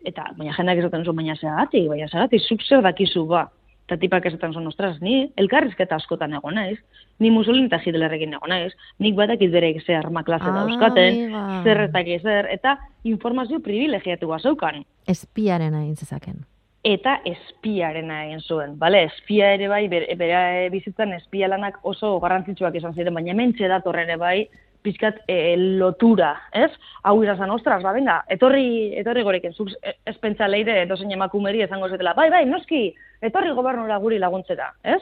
Eta, 0.06 0.28
baina 0.38 0.54
jendak 0.54 0.78
esaten 0.78 1.04
zuen, 1.04 1.16
baina 1.18 1.36
zergatik, 1.38 1.88
baina 1.90 2.06
zergatik, 2.08 2.42
zuk 2.46 2.62
zer 2.62 2.82
dakizu 2.82 3.26
ba. 3.26 3.48
Eta 3.88 3.96
tipak 3.96 4.26
esaten 4.28 4.52
zuen, 4.52 4.66
ostras, 4.68 4.98
ni 5.00 5.30
elkarrizketa 5.40 5.96
askotan 5.96 6.34
egon 6.36 6.58
naiz, 6.60 6.76
ni 7.24 7.30
Mussolini 7.32 7.70
eta 7.70 7.78
Hitlerrekin 7.80 8.34
egon 8.36 8.52
naiz, 8.52 8.74
nik 9.00 9.14
badakit 9.16 9.50
bere 9.50 9.70
ze 9.80 9.96
arma 9.96 10.22
klase 10.26 10.44
Ah, 10.44 10.52
dauzkaten, 10.58 11.32
zer 11.64 11.80
ez 11.86 11.90
dakit 11.94 12.22
zer, 12.22 12.50
eta 12.52 12.76
informazio 13.04 13.60
privilegiatu 13.64 14.28
zeukan 14.42 14.84
Espiaren 15.06 15.74
egin 15.74 15.96
zezaken. 15.96 16.44
eta 16.84 17.18
espiarena 17.24 18.26
egin 18.26 18.40
zuen, 18.40 18.78
bale? 18.78 19.04
Espia 19.04 19.54
ere 19.54 19.68
bai, 19.68 19.88
bere, 19.88 20.14
bere 20.16 20.68
bizitzan 20.70 21.12
espia 21.12 21.48
lanak 21.48 21.78
oso 21.82 22.18
garrantzitsuak 22.20 22.74
izan 22.74 22.94
ziren, 22.94 23.14
baina 23.14 23.32
hementxe 23.32 23.68
dator 23.68 23.98
ere 23.98 24.16
bai, 24.16 24.48
pixkat 24.82 25.22
e, 25.28 25.56
lotura, 25.78 26.34
ez? 26.52 26.70
Hau 27.02 27.16
izan 27.22 27.50
ostras, 27.50 27.82
ba, 27.82 27.92
venga, 27.92 28.20
etorri, 28.30 28.94
etorri 29.00 29.24
gorekin, 29.26 29.54
zuk 29.54 29.72
e- 29.82 29.96
ez 30.06 30.16
pentsa 30.22 30.48
leire, 30.48 30.82
edozein 30.82 31.12
emakumeri 31.12 31.62
esango 31.64 31.88
zetela, 31.88 32.14
bai, 32.14 32.28
bai, 32.30 32.44
noski, 32.46 32.92
etorri 33.22 33.54
gobernura 33.56 33.98
guri 33.98 34.18
laguntzera, 34.18 34.72
ez? 34.82 35.00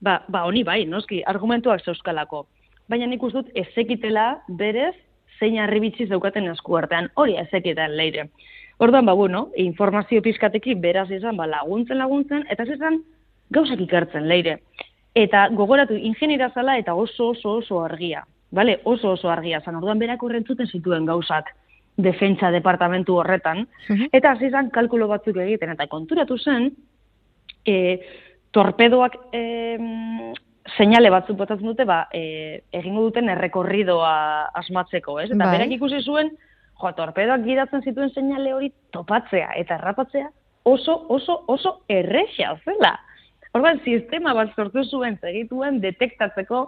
Ba, 0.00 0.20
ba, 0.28 0.44
honi 0.46 0.62
bai, 0.64 0.84
noski, 0.86 1.22
argumentuak 1.26 1.84
zeuskalako. 1.84 2.46
Baina 2.88 3.06
nik 3.10 3.24
dut 3.32 3.48
ezekitela 3.54 4.42
berez 4.48 4.94
zein 5.40 5.58
arribitzi 5.58 6.06
zeukaten 6.06 6.46
esku 6.52 6.76
artean, 6.78 7.10
hori 7.14 7.36
ezekiten 7.40 7.96
leire. 7.96 8.28
Orduan, 8.78 9.06
ba, 9.06 9.14
bueno, 9.16 9.48
informazio 9.56 10.22
pizkatekin 10.22 10.80
beraz 10.80 11.10
izan, 11.10 11.36
ba, 11.36 11.46
laguntzen 11.48 11.98
laguntzen, 11.98 12.44
eta 12.50 12.64
ez 12.64 12.76
izan 12.76 13.00
gauzak 13.50 13.80
ikertzen 13.80 14.28
leire. 14.28 14.58
Eta 15.16 15.46
gogoratu, 15.56 15.96
ingeniera 15.96 16.50
zala 16.52 16.76
eta 16.78 16.94
oso 16.94 17.30
oso 17.32 17.56
oso 17.62 17.80
argia. 17.80 18.26
Bale, 18.56 18.80
oso 18.84 19.12
oso 19.12 19.30
argia 19.30 19.60
zan. 19.60 19.76
Orduan 19.76 20.00
berak 20.00 20.22
horrentzuten 20.24 20.68
zituen 20.72 21.06
gauzak 21.08 21.52
defentsa 21.96 22.50
departamentu 22.52 23.18
horretan. 23.20 23.66
Mhm. 23.88 24.08
Eta 24.12 24.32
hasi 24.32 24.48
izan 24.50 24.70
kalkulo 24.70 25.08
batzuk 25.08 25.36
egiten, 25.44 25.74
eta 25.76 25.86
konturatu 25.92 26.38
zen, 26.38 26.70
e, 27.64 27.76
torpedoak 28.52 29.18
e, 29.32 29.42
seinale 30.76 31.10
batzuk 31.10 31.36
botatzen 31.36 31.68
dute, 31.68 31.84
ba, 31.84 32.06
e, 32.12 32.62
egingo 32.72 33.04
duten 33.08 33.28
errekorridoa 33.32 34.16
asmatzeko, 34.62 35.20
ez? 35.20 35.30
Eta 35.30 35.44
Bai. 35.44 35.52
berak 35.58 35.76
ikusi 35.76 36.02
zuen, 36.02 36.32
jo, 36.80 36.92
torpedoak 36.96 37.44
gidatzen 37.44 37.84
zituen 37.84 38.10
seinale 38.10 38.52
hori 38.54 38.72
topatzea 38.92 39.52
eta 39.60 39.76
errapatzea 39.78 40.28
oso, 40.66 41.06
oso, 41.08 41.44
oso 41.46 41.80
erresa 41.88 42.56
zela. 42.64 42.96
Orduan, 43.54 43.78
sistema 43.84 44.34
bat 44.34 44.50
sortu 44.58 44.82
zuen, 44.84 45.14
segituen 45.22 45.78
detektatzeko 45.80 46.64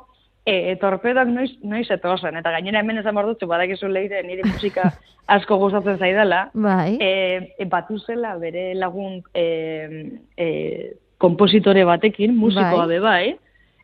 e, 0.49 0.77
torpedoak 0.81 1.29
noiz, 1.29 1.51
noiz 1.63 1.87
etozen. 1.93 2.39
Eta 2.41 2.53
gainera 2.55 2.81
hemen 2.81 3.03
esan 3.03 3.19
dutzu, 3.27 3.49
badakizu 3.51 3.91
leire 3.93 4.23
nire 4.25 4.47
musika 4.49 4.93
asko 5.37 5.59
gustatzen 5.61 5.99
zaidala, 5.99 6.49
Bai. 6.55 6.97
e, 7.01 7.55
e, 7.59 7.65
batu 7.69 7.99
zela 7.99 8.37
bere 8.41 8.73
lagun 8.75 9.21
e, 9.35 10.19
e, 10.37 10.49
kompositore 11.19 11.85
batekin, 11.85 12.37
musikoa 12.37 12.87
Bai. 12.87 12.89
be 12.89 13.01
bai, 13.01 13.37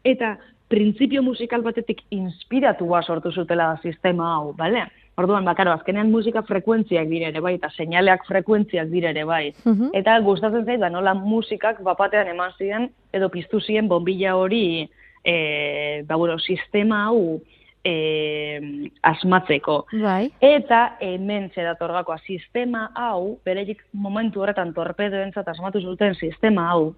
eta 0.05 0.37
printzipio 0.73 1.23
musikal 1.23 1.63
batetik 1.63 2.01
inspiratua 2.11 3.03
sortu 3.03 3.33
zutela 3.33 3.75
sistema 3.83 4.35
hau, 4.37 4.55
bale? 4.57 4.87
Orduan, 5.21 5.45
bakaro, 5.47 5.71
azkenean 5.77 6.09
musika 6.11 6.43
frekuentziak 6.43 7.07
dire 7.07 7.29
ere 7.31 7.41
bai, 7.45 7.55
eta 7.61 7.69
seinaleak 7.77 8.25
frekuentziak 8.27 8.89
dire 8.91 9.13
ere 9.13 9.23
bai. 9.29 9.53
Mhm. 9.63 9.93
Eta 9.95 10.17
gustatzen 10.27 10.65
zait, 10.65 10.81
ba, 10.81 10.91
nola 10.91 11.15
musikak 11.15 11.83
bapatean 11.87 12.33
eman 12.33 12.57
ziren, 12.59 12.89
edo 13.13 13.29
piztu 13.31 13.61
ziren 13.61 13.87
bombilla 13.89 14.35
hori, 14.35 14.89
e, 15.25 16.05
ba, 16.07 16.17
bueno, 16.17 16.39
sistema 16.39 17.07
hau 17.07 17.41
e, 17.85 18.91
asmatzeko. 19.03 19.87
Bai. 20.03 20.29
Eta 20.41 20.97
hemen 21.01 21.51
datorgakoa 21.55 22.19
sistema 22.27 22.89
hau, 22.95 23.39
bereik 23.45 23.85
momentu 23.93 24.43
horretan 24.43 24.75
torpedoentzat 24.75 25.49
asmatu 25.49 25.81
zuten 25.81 26.15
sistema 26.15 26.69
hau, 26.73 26.95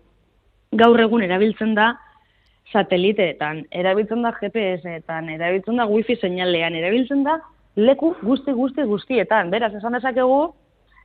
gaur 0.72 1.00
egun 1.00 1.22
erabiltzen 1.22 1.74
da 1.74 1.94
sateliteetan, 2.72 3.64
erabiltzen 3.70 4.22
da 4.22 4.32
GPS-etan, 4.40 5.30
erabiltzen 5.36 5.78
da 5.78 5.86
wifi 5.86 6.16
seinalean, 6.16 6.74
erabiltzen 6.74 7.22
da 7.26 7.38
leku 7.76 8.14
guzti 8.22 8.52
guzti 8.52 8.86
guztietan. 8.88 9.50
Beraz, 9.50 9.72
esan 9.78 9.94
dezakegu, 9.98 10.40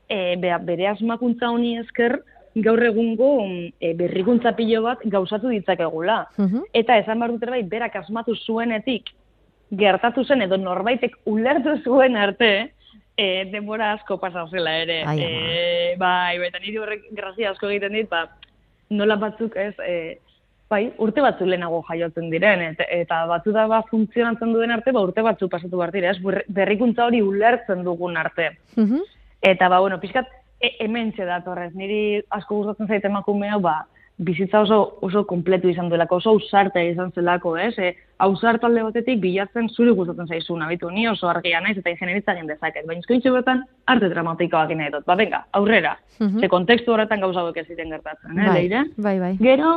e, 0.10 0.38
bere 0.42 0.88
asmakuntza 0.94 1.52
honi 1.52 1.78
esker, 1.84 2.22
gaur 2.56 2.84
egungo 2.84 3.46
e, 3.80 3.94
berrikuntza 3.94 4.52
pilo 4.58 4.82
bat 4.84 5.00
gauzatu 5.06 5.50
ditzakegula. 5.50 6.28
Mhm. 6.38 6.64
Eta 6.74 6.98
esan 6.98 7.20
behar 7.20 7.32
dut 7.32 7.50
bai, 7.50 7.64
berak 7.64 7.96
asmatu 7.96 8.36
zuenetik, 8.36 9.10
gertatu 9.72 10.26
zen 10.26 10.42
edo 10.42 10.58
norbaitek 10.58 11.16
ulertu 11.26 11.78
zuen 11.84 12.18
arte, 12.18 12.74
e, 13.16 13.46
denbora 13.52 13.94
asko 13.94 14.18
pasa 14.20 14.48
zela 14.52 14.76
ere. 14.82 15.04
Ai, 15.08 15.20
e, 15.22 15.96
bai, 15.98 16.38
eta 16.48 16.60
niri 16.60 16.78
horrek 16.78 17.08
grazia 17.12 17.52
asko 17.52 17.70
egiten 17.70 17.94
dit, 17.94 18.10
ba, 18.10 18.26
nola 18.90 19.16
batzuk 19.16 19.56
ez, 19.56 19.74
e, 19.88 20.18
bai, 20.72 20.92
urte 21.04 21.22
batzu 21.24 21.46
lehenago 21.46 21.82
jaiotzen 21.88 22.30
diren, 22.32 22.62
eta, 22.74 22.84
eta 22.90 23.26
batzu 23.28 23.52
da 23.56 23.66
ba, 23.68 23.82
funtzionatzen 23.90 24.52
duen 24.54 24.72
arte, 24.72 24.92
ba, 24.92 25.02
urte 25.08 25.22
batzu 25.24 25.48
pasatu 25.52 25.78
behar 25.78 25.92
dira, 25.92 26.12
ez, 26.12 26.20
Berri- 26.24 26.46
berrikuntza 26.48 27.06
hori 27.06 27.22
ulertzen 27.22 27.84
dugun 27.84 28.18
arte. 28.18 28.58
Mhm. 28.76 29.02
Eta, 29.42 29.70
ba, 29.70 29.80
bueno, 29.80 30.00
pixkat, 30.00 30.28
e, 30.62 30.76
hemen 30.80 31.13
datorrez, 31.17 31.74
niri 31.74 32.21
asko 32.30 32.62
gustatzen 32.62 32.88
zait 32.88 33.06
emakume 33.06 33.50
ba, 33.62 33.86
bizitza 34.22 34.62
oso, 34.62 34.98
oso 35.02 35.24
kompletu 35.26 35.70
izan 35.72 35.90
duelako, 35.90 36.20
oso 36.22 36.36
ausarta 36.36 36.82
izan 36.86 37.12
zelako, 37.18 37.56
ez? 37.58 37.74
E, 37.82 37.92
ausarta 38.22 38.68
alde 38.68 38.84
batetik 38.86 39.18
bilatzen 39.24 39.70
zuri 39.74 39.96
gustatzen 39.98 40.28
zaizun, 40.30 40.62
abitu, 40.62 40.92
ni 40.94 41.08
oso 41.10 41.26
argia 41.30 41.58
naiz 41.64 41.74
eta 41.80 41.90
ingenieritza 41.90 42.36
egin 42.36 42.52
dezaket, 42.52 42.86
baina 42.86 43.02
izkointxe 43.02 43.32
bertan 43.34 43.64
arte 43.90 44.10
dramatikoak 44.12 44.70
egin 44.70 44.84
nahi 44.84 44.92
dut, 44.94 45.06
ba, 45.10 45.16
venga, 45.18 45.40
aurrera. 45.58 45.96
Mhm. 46.20 46.40
Ze 46.40 46.50
kontekstu 46.54 46.94
horretan 46.94 47.24
gauza 47.26 47.42
hauek 47.42 47.58
ez 47.58 47.66
ziren 47.68 47.90
gertatzen, 47.90 48.38
eh, 48.38 48.46
Bai, 48.46 48.54
leire? 48.60 48.84
bai, 48.98 49.16
bai. 49.20 49.32
Gero, 49.42 49.72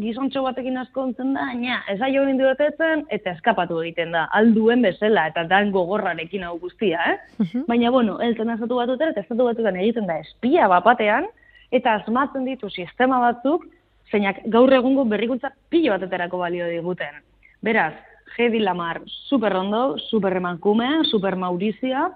gizontxo 0.00 0.42
batekin 0.46 0.78
asko 0.80 1.02
ontzen 1.02 1.34
da, 1.36 1.50
nia, 1.52 1.82
ez 1.92 2.00
aio 2.00 2.22
egin 2.24 2.38
duetetzen, 2.40 3.04
eta 3.10 3.34
eskapatu 3.36 3.82
egiten 3.82 4.12
da, 4.16 4.24
alduen 4.32 4.80
bezala, 4.82 5.26
eta 5.28 5.44
dan 5.44 5.70
gogorrarekin 5.74 6.44
hau 6.44 6.56
guztia, 6.58 7.02
eh? 7.12 7.18
Mhm. 7.38 7.66
Baina, 7.68 7.90
bueno, 7.90 8.16
elten 8.20 8.48
estatu 8.56 8.80
batutera, 8.80 9.10
eta 9.10 9.20
estatu 9.20 9.44
batutan 9.44 9.76
egiten 9.76 10.06
da 10.06 10.16
espia 10.24 10.68
bapatean, 10.68 11.28
eta 11.70 11.98
asmatzen 12.00 12.48
ditu 12.48 12.70
sistema 12.70 13.20
batzuk, 13.20 13.66
zeinak 14.10 14.42
gaur 14.46 14.72
egungo 14.74 15.04
berrikuntza 15.08 15.52
pilo 15.68 15.92
bateterako 15.94 16.38
balio 16.38 16.66
diguten. 16.68 17.22
Beraz, 17.62 17.94
Hedi 18.36 18.60
Lamar, 18.60 19.02
super 19.28 19.54
ondo, 19.56 19.98
super 19.98 20.36
emankume, 20.36 21.04
super 21.10 21.36
maurizia, 21.36 22.10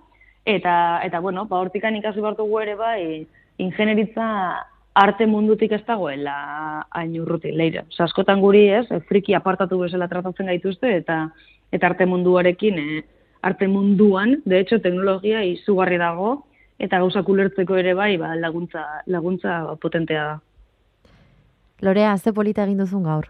eta, 0.44 1.00
eta 1.04 1.20
bueno, 1.20 1.46
ba, 1.46 1.58
hortikan 1.60 1.96
ikasi 1.96 2.22
bartugu 2.24 2.60
ere 2.62 2.76
bai, 2.78 3.26
ingenieritza 3.58 4.28
arte 4.94 5.26
mundutik 5.26 5.72
ez 5.74 5.82
dagoela 5.86 6.36
hain 6.94 7.18
urruti, 7.20 7.50
leire. 7.52 7.84
Askotan 7.98 8.40
guri 8.40 8.68
ez, 8.78 8.86
friki 9.08 9.34
apartatu 9.34 9.80
bezala 9.82 10.08
tratatzen 10.08 10.50
gaituzte, 10.52 10.96
eta 11.02 11.26
eta 11.74 11.88
arte 11.90 12.06
munduarekin, 12.06 12.78
e, 12.78 13.04
arte 13.42 13.66
munduan, 13.68 14.36
de 14.44 14.60
hecho, 14.60 14.78
teknologia 14.80 15.42
izugarri 15.44 15.98
dago, 15.98 16.44
eta 16.78 17.00
gauzak 17.02 17.28
ulertzeko 17.28 17.76
ere 17.76 17.94
bai, 17.98 18.14
ba, 18.16 18.34
laguntza, 18.38 18.84
laguntza 19.10 19.74
potentea 19.82 20.24
da. 20.24 20.40
Lorea, 21.84 22.16
ze 22.18 22.32
polita 22.32 22.64
egin 22.64 22.80
duzun 22.80 23.04
gaur. 23.04 23.28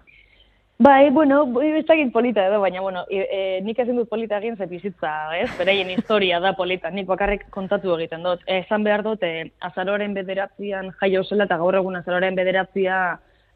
Bai, 0.79 1.11
bueno, 1.11 1.45
ez 1.63 1.85
dakit 1.87 2.11
polita 2.13 2.49
edo, 2.49 2.59
baina, 2.61 2.81
bueno, 2.83 3.05
e, 3.09 3.21
e, 3.31 3.43
nik 3.63 3.79
ezin 3.79 3.97
dut 4.01 4.09
polita 4.11 4.41
egin 4.41 4.57
ze 4.57 4.67
bizitza, 4.67 5.13
ez? 5.39 5.47
Beraien 5.59 5.91
historia 5.91 6.41
da 6.43 6.53
polita, 6.59 6.91
nik 6.91 7.07
bakarrik 7.07 7.47
kontatu 7.55 7.95
egiten 7.95 8.27
dut. 8.27 8.43
E, 8.47 8.59
esan 8.65 8.83
behar 8.83 9.05
dut, 9.07 9.23
e, 9.23 9.53
azaroren 9.63 10.15
bederatzian 10.15 10.91
jaio 11.01 11.23
zela 11.25 11.47
eta 11.47 11.61
gaur 11.63 11.79
egun 11.79 12.01
azaroren 12.01 12.35
bederatzia 12.35 12.99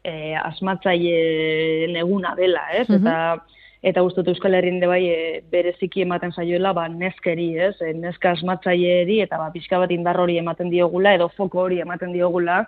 e, 0.03 0.35
asmatzaile 0.39 1.99
eguna 1.99 2.35
dela, 2.39 2.67
ez? 2.71 2.87
Mhm. 2.87 3.01
Eta 3.01 3.57
eta 3.81 4.01
uste 4.03 4.19
dut 4.19 4.33
Euskal 4.33 4.57
Herrin 4.57 4.81
de 4.81 4.87
bai 4.91 5.03
e, 5.07 5.19
bereziki 5.51 6.01
ematen 6.03 6.33
zaioela 6.35 6.73
ba 6.75 6.87
neskeri, 6.91 7.53
ez? 7.67 7.75
E, 7.81 7.93
neska 7.95 8.33
asmatzaileeri 8.35 9.21
eta 9.23 9.37
ba 9.39 9.51
pixka 9.53 9.79
bat 9.79 9.91
indar 9.95 10.19
hori 10.19 10.37
ematen 10.39 10.71
diogula 10.71 11.13
edo 11.15 11.29
foko 11.35 11.63
hori 11.67 11.79
ematen 11.79 12.11
diogula. 12.15 12.65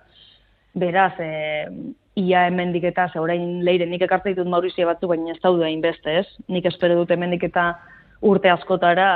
Beraz, 0.74 1.14
e, 1.20 1.32
ia 2.16 2.46
hemendik 2.48 2.84
eta 2.84 3.08
ze 3.10 3.20
orain 3.20 3.64
leire 3.66 3.86
nik 3.86 4.02
ekartzen 4.02 4.36
ditut 4.36 4.50
Maurizio 4.50 4.88
batzu, 4.88 5.08
baina 5.08 5.32
ez 5.32 5.40
daude 5.44 5.66
hainbeste, 5.66 6.20
ez? 6.20 6.28
Nik 6.48 6.66
espero 6.66 6.96
dut 7.00 7.12
hemendik 7.12 7.44
eta 7.48 7.72
urte 8.22 8.52
askotara 8.52 9.10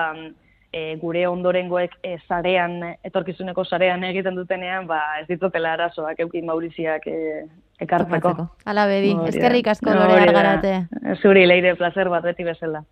e, 0.72 0.96
gure 1.02 1.26
ondorengoek 1.28 1.98
e, 2.04 2.16
sarean, 2.28 2.80
etorkizuneko 3.04 3.66
sarean 3.66 4.04
egiten 4.08 4.36
dutenean, 4.36 4.88
ba 4.88 5.02
ez 5.22 5.28
ditutela 5.28 5.76
arazoak 5.76 6.20
eukin 6.26 6.46
Mauriziak 6.48 7.08
e, 7.08 7.46
ekartzeko. 7.80 8.32
Topatzeko. 8.32 8.70
Hala 8.72 8.88
bedi, 8.92 9.16
eskerrik 9.32 9.72
asko 9.76 9.96
da. 9.96 10.08
Argarate. 10.22 10.76
Zuri 11.22 11.46
leire 11.48 11.76
placer 11.80 12.10
bat 12.10 12.24
beti 12.24 12.48
bezala. 12.48 12.86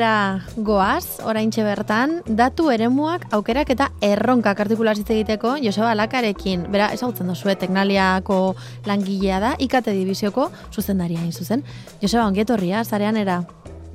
Eusera 0.00 0.40
goaz, 0.56 1.20
oraintxe 1.28 1.60
bertan, 1.60 2.22
datu 2.24 2.70
eremuak 2.72 3.26
aukerak 3.36 3.68
eta 3.74 3.90
erronkak 4.00 4.62
artikulazitze 4.64 5.12
egiteko 5.12 5.58
Joseba 5.60 5.92
Lakarekin. 5.94 6.62
Bera, 6.72 6.86
ezagutzen 6.94 7.28
duzue, 7.28 7.52
teknaliako 7.60 8.54
langilea 8.88 9.40
da, 9.44 9.50
ikate 9.60 9.92
dibizioko 9.92 10.46
zuzendaria 10.72 11.20
hain 11.20 11.32
zuzen. 11.32 11.64
Joseba, 12.00 12.24
ongetorria, 12.24 12.80
zarean 12.82 13.18
era. 13.20 13.42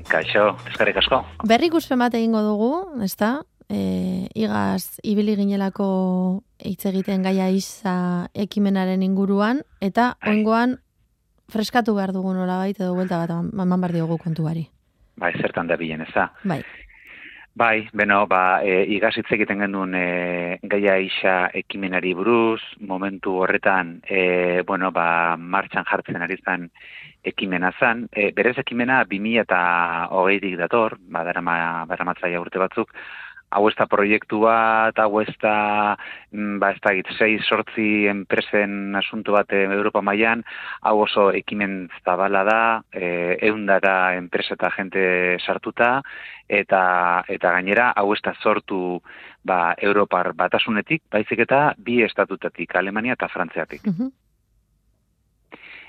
Kaixo, 0.05 0.51
eskarrik 0.69 1.01
asko. 1.01 1.23
Berri 1.41 1.71
ikuspen 1.71 1.97
bat 1.97 2.13
egingo 2.13 2.43
dugu, 2.45 2.69
ezta? 3.01 3.39
E, 3.65 4.29
igaz, 4.37 4.99
ibili 5.01 5.33
ginelako 5.41 6.43
hitz 6.61 6.85
egiten 6.85 7.25
gaia 7.25 7.49
isa 7.49 8.29
ekimenaren 8.45 9.01
inguruan, 9.01 9.65
eta 9.81 10.19
oingoan 10.21 10.77
freskatu 11.49 11.97
behar 11.97 12.13
dugu 12.13 12.37
nola 12.37 12.61
baita 12.61 12.85
edo 12.85 12.93
buelta 12.93 13.25
bat 13.25 13.33
eman 13.33 13.81
behar 13.81 13.97
diogu 13.97 14.21
kontuari. 14.21 14.67
Bai, 15.17 15.31
zertan 15.41 15.67
da 15.67 15.77
bilen, 15.79 16.01
ez 16.01 16.11
da? 16.13 16.29
Bai. 16.43 16.61
Bai, 17.55 17.87
beno, 17.95 18.25
ba, 18.27 18.59
e, 18.67 18.81
igaz 18.91 19.13
hitz 19.15 19.29
egiten 19.31 19.61
genuen 19.63 19.93
e, 19.95 20.07
gaia 20.67 20.97
isa 20.99 21.35
ekimenari 21.55 22.11
buruz, 22.13 22.59
momentu 22.83 23.37
horretan, 23.45 23.93
e, 24.03 24.61
bueno, 24.67 24.89
ba, 24.91 25.37
martxan 25.39 25.87
jartzen 25.87 26.19
ari 26.19 26.35
zen 26.43 26.67
ekimena 27.23 27.71
zen. 27.79 28.09
E, 28.11 28.33
berez 28.35 28.57
ekimena 28.59 29.05
2000 29.07 29.45
eta 29.45 29.61
hogeirik 30.11 30.57
dator, 30.59 30.97
ba, 30.99 31.23
darama, 31.23 31.55
urte 32.41 32.59
batzuk, 32.59 32.91
hau 33.49 33.67
ez 33.69 33.75
da 33.77 33.87
proiektu 33.89 34.41
bat, 34.43 34.97
hau 34.99 35.21
ez 35.21 35.33
da, 35.41 35.95
mm, 36.31 36.57
ba, 36.59 36.71
ez 36.73 36.81
da, 36.83 36.93
sei 37.17 37.37
sortzi 37.39 38.07
enpresen 38.11 38.95
asuntu 38.95 39.35
bat 39.35 39.51
eh, 39.53 39.65
Europa 39.77 40.01
mailan 40.01 40.43
hau 40.81 40.99
oso 41.05 41.29
ekimen 41.35 41.87
zabala 42.03 42.43
da, 42.47 42.59
e, 42.91 43.37
eundara 43.49 44.15
enpresa 44.17 44.55
eta 44.55 44.71
jente 44.75 45.05
sartuta, 45.45 46.01
eta, 46.49 47.23
eta 47.27 47.55
gainera, 47.57 47.91
hau 47.95 48.11
ez 48.13 48.21
da 48.25 48.35
sortu 48.41 49.01
ba, 49.43 49.75
Europar 49.77 50.33
batasunetik, 50.33 51.03
baizik 51.11 51.45
eta 51.45 51.73
bi 51.77 52.01
estatutatik, 52.03 52.75
Alemania 52.75 53.13
eta 53.13 53.29
Frantziatik. 53.31 53.85
Mhm. 53.85 54.24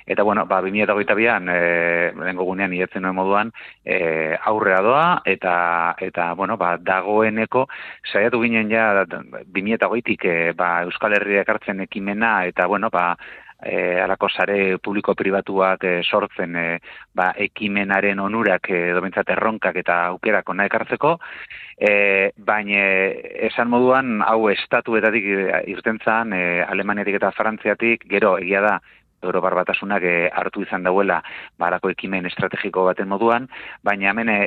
Eta 0.07 0.22
bueno, 0.22 0.46
ba 0.46 0.61
2022an 0.62 1.50
eh 1.50 2.12
lehengo 2.14 2.44
gunean 2.44 2.72
ietzen 2.72 3.02
nuen 3.02 3.14
moduan, 3.14 3.52
eh 3.84 4.38
aurrea 4.40 4.80
doa 4.80 5.22
eta 5.24 5.96
eta 5.98 6.32
bueno, 6.34 6.57
ba 6.57 6.76
dagoeneko 6.78 7.66
saiatu 8.12 8.40
ginen 8.42 8.70
ja 8.70 9.04
2020tik 9.04 10.24
eh 10.24 10.52
ba 10.52 10.82
Euskal 10.82 11.14
Herria 11.14 11.42
ekartzen 11.42 11.80
ekimena 11.80 12.44
eta 12.46 12.66
bueno, 12.66 12.90
ba 12.90 13.16
e, 13.62 14.00
alako 14.00 14.28
sare 14.28 14.78
publiko 14.78 15.14
pribatuak 15.14 15.84
e, 15.84 15.92
sortzen 16.04 16.57
e, 16.57 16.66
ba, 17.14 17.32
ekimenaren 17.46 18.20
onurak 18.20 18.70
e, 18.70 18.80
dobentzat 18.96 19.30
erronkak 19.32 19.80
eta 19.82 19.98
aukerak 20.12 20.48
ona 20.52 20.66
ekartzeko, 20.68 21.16
e, 21.78 22.32
baina 22.36 22.84
esan 23.48 23.70
moduan 23.72 24.20
hau 24.26 24.48
estatuetatik 24.52 25.26
irten 25.72 26.00
zan, 26.04 26.32
e, 26.36 26.62
Alemaniatik 26.66 27.18
eta 27.20 27.32
Frantziatik, 27.36 28.07
gero 28.11 28.36
egia 28.38 28.62
da, 28.64 28.78
Europar 29.26 29.54
batasunak 29.58 30.04
e, 30.06 30.14
hartu 30.32 30.62
izan 30.64 30.86
dauela 30.86 31.20
barako 31.58 31.90
ekimen 31.92 32.26
estrategiko 32.30 32.84
baten 32.86 33.08
moduan, 33.08 33.48
baina 33.84 34.10
hemen 34.10 34.30
e, 34.32 34.38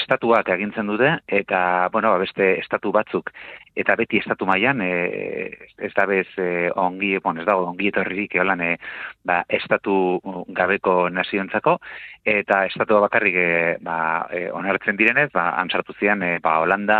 estatuak 0.00 0.48
agintzen 0.54 0.90
dute 0.90 1.12
eta 1.26 1.88
bueno, 1.92 2.12
ba, 2.12 2.18
beste 2.22 2.56
estatu 2.60 2.92
batzuk. 2.92 3.30
Eta 3.76 3.96
beti 3.98 4.20
estatu 4.22 4.46
mailan 4.48 4.80
e, 4.82 4.90
ez 5.78 5.92
da 5.96 6.06
bez 6.08 6.28
e, 6.40 6.70
ongi, 6.74 7.16
bon, 7.22 7.38
ez 7.38 7.46
dago 7.48 7.66
ongi 7.70 7.90
etorririk 7.92 8.36
eolan 8.38 8.62
e, 8.64 8.72
ba, 9.24 9.42
estatu 9.48 9.96
gabeko 10.56 11.08
naziontzako. 11.12 11.78
Eta 12.26 12.64
estatua 12.66 13.00
bakarrik 13.04 13.36
e, 13.38 13.48
ba, 13.86 13.98
e, 14.34 14.46
onartzen 14.50 14.96
direnez, 14.98 15.28
ba, 15.34 15.50
ansartu 15.60 15.94
zian 16.00 16.24
e, 16.26 16.36
ba, 16.42 16.58
Holanda 16.64 16.98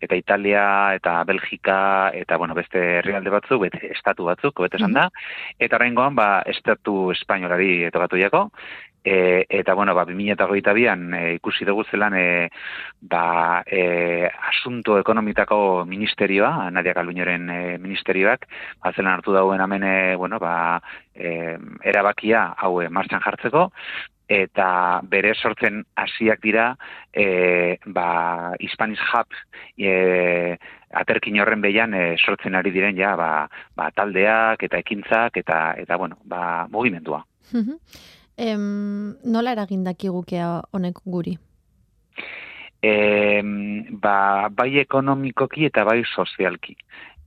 eta 0.00 0.16
Italia 0.16 0.64
eta 0.96 1.18
Belgika 1.28 2.10
eta 2.14 2.38
bueno, 2.40 2.54
beste 2.56 2.80
herrialde 3.00 3.32
batzuk, 3.34 3.66
bete 3.66 3.90
estatu 3.92 4.28
batzuk, 4.30 4.62
bete 4.64 4.80
esan 4.80 4.96
da, 4.96 5.08
eta 5.58 5.76
horrengoan 5.76 6.16
ba, 6.16 6.28
estatu 6.54 7.10
espainolari 7.12 7.90
tokatu 7.92 8.16
jako, 8.20 8.48
e, 9.04 9.44
eta 9.48 9.74
bueno, 9.74 9.94
ba, 9.94 10.06
2022an 10.06 11.14
e, 11.14 11.34
ikusi 11.36 11.66
dugu 11.68 11.84
zelan 11.84 12.16
e, 12.16 12.48
ba, 13.00 13.62
e, 13.66 14.30
asunto 14.48 14.98
ekonomitako 14.98 15.84
ministerioa, 15.84 16.70
Nadia 16.70 16.94
Galuñoren 16.96 17.50
e, 17.50 17.78
ministerioak, 17.78 18.48
ba, 18.80 18.94
zelan 18.96 19.18
hartu 19.18 19.36
dauen 19.36 19.60
hemen, 19.60 19.84
e, 19.84 20.16
bueno, 20.16 20.40
ba, 20.40 20.80
e, 21.14 21.58
erabakia 21.84 22.54
hau 22.56 22.80
e, 22.80 22.88
martxan 22.88 23.20
jartzeko, 23.20 23.68
eta 24.28 25.00
bere 25.04 25.34
sortzen 25.34 25.82
hasiak 26.00 26.40
dira 26.42 26.76
e, 27.12 27.76
ba, 27.86 28.54
Hispanic 28.58 29.00
Hub 29.12 29.36
e, 29.76 30.56
aterkin 30.94 31.40
horren 31.40 31.60
behian 31.60 31.94
e, 31.94 32.16
sortzen 32.16 32.54
ari 32.54 32.72
diren 32.72 32.96
ja 32.96 33.14
ba, 33.20 33.46
ba, 33.76 33.90
taldeak 33.92 34.62
eta 34.64 34.80
ekintzak 34.80 35.36
eta 35.36 35.74
eta 35.76 35.96
bueno, 35.96 36.18
ba, 36.24 36.66
mugimendua. 36.70 37.24
Mhm. 37.52 37.78
Em, 38.36 39.14
nola 39.30 39.52
eragindakigukea 39.52 40.48
honek 40.72 41.04
guri? 41.04 41.36
E, 42.82 43.42
ba, 43.90 44.48
bai 44.50 44.78
ekonomikoki 44.82 45.68
eta 45.68 45.84
bai 45.84 46.02
sozialki. 46.04 46.74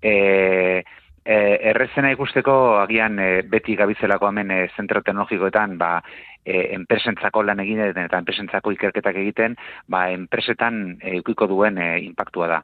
E, 0.02 0.84
e, 1.28 1.60
errezena 1.72 2.12
ikusteko 2.16 2.56
agian 2.80 3.20
e, 3.20 3.30
beti 3.52 3.76
gabizelako 3.76 4.32
hemen 4.32 4.52
e, 4.52 4.60
zentro 4.76 5.02
teknologikoetan 5.04 5.78
ba, 5.78 5.98
e, 6.46 6.70
enpresentzako 6.78 7.44
lan 7.44 7.60
egin 7.64 7.84
eta 7.92 8.22
enpresentzako 8.22 8.72
ikerketak 8.78 9.20
egiten, 9.24 9.58
ba, 9.92 10.08
enpresetan 10.16 10.98
e, 11.02 11.18
ukiko 11.20 11.50
duen 11.52 11.78
e, 11.78 11.90
impactua 12.06 12.48
da. 12.54 12.62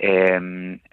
E, 0.00 0.10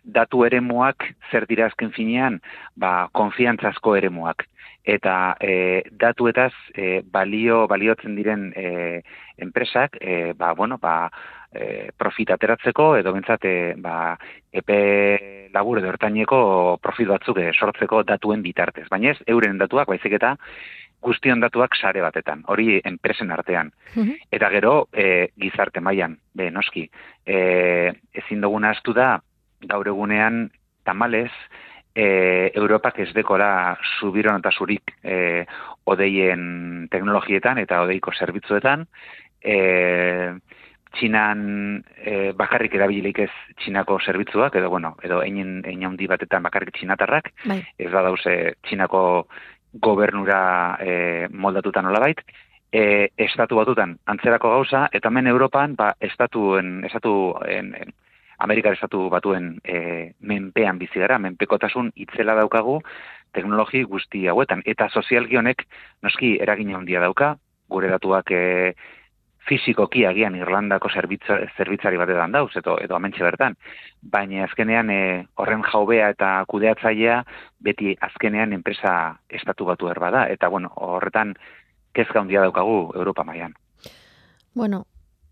datu 0.03 0.43
eremuak 0.45 1.07
zer 1.31 1.47
dira 1.49 1.71
azken 1.71 1.93
finean, 1.95 2.41
ba, 2.75 3.09
konfiantzazko 3.17 3.95
eremuak 3.97 4.45
eta 4.87 5.35
e, 5.43 5.83
datuetaz 5.99 6.53
e, 6.71 7.01
balio 7.03 7.65
baliotzen 7.67 8.15
diren 8.15 8.53
e, 8.55 9.01
enpresak 9.43 9.97
e, 9.99 10.31
ba, 10.37 10.53
bueno, 10.55 10.77
ba, 10.79 11.09
e, 11.51 11.91
profit 11.97 12.31
ateratzeko 12.35 12.95
edo 12.97 13.13
bentsat 13.15 13.45
e, 13.45 13.55
ba, 13.77 14.15
epe 14.51 15.49
labur 15.53 15.79
edo 15.81 15.91
ertaineko 15.93 16.39
profit 16.81 17.09
batzuk 17.13 17.39
e, 17.41 17.51
sortzeko 17.53 18.03
datuen 18.03 18.43
bitartez. 18.45 18.87
Baina 18.91 19.13
ez, 19.13 19.21
euren 19.27 19.57
datuak 19.57 19.87
baizik 19.87 20.17
eta 20.19 20.35
guztion 21.03 21.39
datuak 21.39 21.75
sare 21.77 22.01
batetan, 22.01 22.41
hori 22.49 22.79
enpresen 22.83 23.31
artean. 23.31 23.69
Eta 24.33 24.49
gero, 24.49 24.87
e, 24.91 25.29
gizarte 25.37 25.79
mailan 25.79 26.17
be, 26.33 26.49
noski, 26.51 26.87
e, 27.25 27.93
ezin 28.17 28.41
duguna 28.41 28.73
astu 28.73 28.95
da, 28.97 29.15
gaur 29.69 29.87
egunean, 29.93 30.47
tamalez, 30.83 31.31
e, 31.97 32.51
Europak 32.55 32.99
ez 32.99 33.11
dekora 33.13 33.77
subiron 33.99 34.41
eta 34.41 34.51
zurik 34.53 34.93
e, 35.03 35.45
odeien 35.89 36.87
teknologietan 36.91 37.61
eta 37.63 37.81
odeiko 37.85 38.13
zerbitzuetan, 38.13 38.85
e, 39.41 39.57
Txinan 40.95 41.83
e, 41.97 42.31
bakarrik 42.37 42.73
erabilik 42.79 43.19
ez 43.25 43.31
Txinako 43.59 43.99
zerbitzuak, 43.99 44.55
edo, 44.55 44.69
bueno, 44.69 44.95
edo 45.03 45.21
einen, 45.21 45.61
einen 45.65 45.97
batetan 46.07 46.43
bakarrik 46.43 46.73
txinatarrak, 46.77 47.31
Bai. 47.45 47.61
ez 47.77 47.91
da 47.91 48.01
dauze 48.01 48.55
Txinako 48.63 49.27
gobernura 49.73 50.77
e, 50.79 51.27
moldatutan 51.29 51.85
olabait, 51.85 52.21
e, 52.71 53.09
estatu 53.17 53.55
batutan 53.55 53.97
antzerako 54.05 54.49
gauza, 54.49 54.87
eta 54.91 55.09
hemen 55.09 55.27
Europan, 55.27 55.75
ba, 55.75 55.93
estatuen, 55.99 56.83
estatu, 56.85 57.35
en, 57.45 57.73
en, 57.75 57.93
Amerikar 58.37 58.75
estatu 58.75 59.07
batuen 59.09 59.55
e, 59.65 60.13
menpean 60.21 60.77
bizi 60.77 60.99
gara, 61.01 61.17
menpekotasun 61.17 61.89
itzela 61.95 62.35
daukagu 62.37 62.77
teknologi 63.33 63.81
guzti 63.83 64.27
hauetan. 64.29 64.61
Eta 64.65 64.89
sozialki 64.93 65.39
honek 65.39 65.63
noski 66.05 66.35
eragin 66.41 66.75
handia 66.75 67.01
dauka, 67.01 67.33
gure 67.69 67.89
datuak 67.89 68.31
e, 68.31 68.75
fizikoki 69.47 70.05
agian 70.05 70.35
Irlandako 70.35 70.89
zerbitza, 70.93 71.37
zerbitzari 71.57 71.97
batetan 71.97 72.31
dauz, 72.35 72.51
edo, 72.59 72.77
edo 72.83 72.95
amentxe 72.95 73.23
bertan. 73.23 73.55
Baina 74.01 74.43
azkenean 74.45 74.89
e, 74.91 74.99
horren 75.35 75.63
jaubea 75.63 76.09
eta 76.15 76.33
kudeatzailea 76.47 77.21
beti 77.63 77.95
azkenean 78.01 78.53
enpresa 78.53 79.19
estatu 79.29 79.65
batu 79.65 79.89
erba 79.89 80.11
da. 80.11 80.27
Eta 80.29 80.49
bueno, 80.49 80.71
horretan 80.75 81.33
kezka 81.93 82.19
handia 82.19 82.41
daukagu 82.41 82.91
Europa 82.95 83.23
mailan. 83.23 83.53
Bueno, 84.55 84.85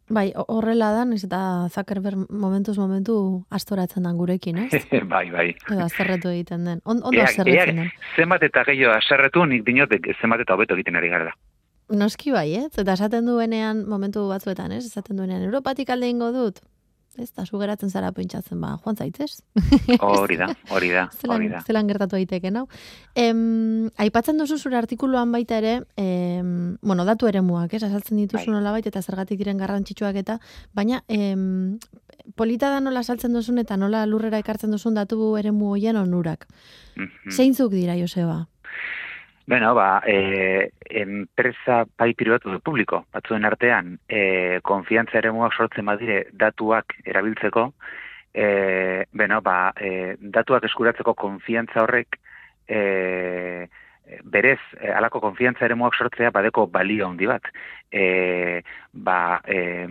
Bai, 0.07 0.31
ho- 0.37 0.45
horrela 0.53 0.91
da, 0.93 1.01
ez 1.15 1.23
eta 1.25 1.65
Zuckerberg 1.73 2.27
momentuz 2.29 2.77
momentu 2.77 3.43
astoratzen 3.49 4.03
dan 4.05 4.17
gurekin, 4.17 4.59
ez? 4.67 4.83
bai, 5.13 5.31
bai. 5.33 5.47
Edo 5.65 5.81
azterretu 5.81 6.29
egiten 6.29 6.63
den. 6.65 6.81
On, 6.85 6.99
ondo 7.01 7.23
azterretzen 7.23 7.75
den. 7.81 7.89
zenbat 8.15 8.43
eta 8.45 8.63
gehiago 8.67 8.93
aserretu, 8.93 9.45
nik 9.49 9.65
dinot 9.65 9.89
zenbat 10.21 10.43
eta 10.45 10.53
hobeto 10.53 10.77
egiten 10.77 10.95
ari 11.01 11.09
gara. 11.09 11.33
Noski 11.89 12.31
bai, 12.33 12.49
ez? 12.57 12.71
Eta 12.81 12.95
esaten 12.95 13.27
duenean 13.29 13.83
momentu 13.89 14.27
batzuetan, 14.29 14.71
ez? 14.73 14.85
Esaten 14.87 15.17
duenean, 15.19 15.43
Europatik 15.45 15.91
alde 15.93 16.09
ingo 16.09 16.31
dut. 16.33 16.63
Ez, 17.15 17.29
eta 17.29 17.45
zu 17.45 17.59
geratzen 17.61 17.89
zara 17.89 18.09
pentsatzen, 18.11 18.59
ba, 18.59 18.73
joan 18.83 18.97
zaitez. 18.99 19.37
Hori 20.03 20.35
da, 20.35 20.49
hori 20.73 20.89
da, 20.91 21.05
zelan, 21.15 21.37
hori 21.37 21.47
da. 21.53 21.61
zelan 21.63 21.87
gertatu 21.87 22.17
daiteke, 22.17 22.51
nau? 22.51 22.65
Em, 23.15 23.85
aipatzen 24.03 24.41
duzu 24.41 24.57
zure 24.59 24.75
artikuluan 24.75 25.31
baita 25.31 25.61
ere, 25.61 25.75
em, 25.95 26.75
bueno, 26.81 27.05
datu 27.07 27.29
eremuak, 27.31 27.77
ez? 27.77 27.83
Azaltzen 27.87 28.19
dituzu 28.19 28.49
Bai. 28.49 28.57
nolabait 28.57 28.89
eta 28.91 28.99
zergatik 29.01 29.39
diren 29.39 29.61
garrantzitsuak 29.61 30.19
eta, 30.25 30.41
baina 30.75 31.05
em, 31.07 31.77
polita 32.35 32.73
da 32.73 32.81
nola 32.83 33.03
saltzen 33.03 33.31
duzun 33.37 33.63
eta 33.63 33.77
nola 33.79 34.03
lurrera 34.09 34.41
ekartzen 34.43 34.75
duzun 34.75 34.99
datu 34.99 35.35
eremu 35.39 35.71
hoien 35.71 35.95
onurak. 36.01 36.49
Mhm. 36.97 37.31
Zeintzuk 37.31 37.71
dira, 37.71 37.95
Joseba? 37.95 38.47
Bueno, 39.47 39.75
ba, 39.75 40.01
e, 40.07 40.71
enpresa 40.89 41.85
bai 41.97 42.15
pribatu 42.17 42.49
edo 42.49 42.59
publiko, 42.65 43.03
batzuen 43.13 43.45
artean, 43.45 43.91
e, 44.09 44.57
konfiantza 44.65 45.19
eremuak 45.19 45.53
sortzen 45.53 45.85
badire 45.85 46.23
datuak 46.33 46.95
erabiltzeko, 47.05 47.67
e, 48.33 49.05
bueno, 49.13 49.41
ba, 49.45 49.71
e, 49.77 50.15
datuak 50.19 50.65
eskuratzeko 50.65 51.13
konfiantza 51.13 51.83
horrek, 51.83 52.17
e, 52.67 53.67
berez, 54.23 54.59
e, 54.79 54.89
alako 54.89 55.21
konfiantza 55.21 55.65
eremuak 55.69 55.93
sortzea 55.93 56.33
badeko 56.33 56.65
balio 56.65 57.05
handi 57.07 57.29
bat. 57.29 57.45
E, 57.91 58.63
ba, 58.93 59.41
e, 59.45 59.85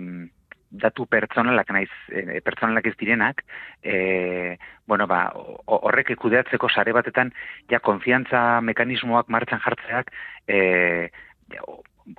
datu 0.81 1.07
pertsonalak 1.07 1.71
naiz, 1.75 1.91
e, 2.11 2.41
pertsonalak 2.45 2.87
ez 2.91 2.95
direnak, 3.01 3.45
e, 3.83 4.59
bueno, 4.87 5.07
ba, 5.07 5.31
ho- 5.35 5.81
horrek 5.89 6.15
kudeatzeko 6.19 6.69
sare 6.69 6.93
batetan, 6.93 7.33
ja, 7.71 7.81
konfiantza 7.81 8.61
mekanismoak 8.61 9.29
martxan 9.29 9.63
jartzeak, 9.65 10.11
e, 10.49 11.11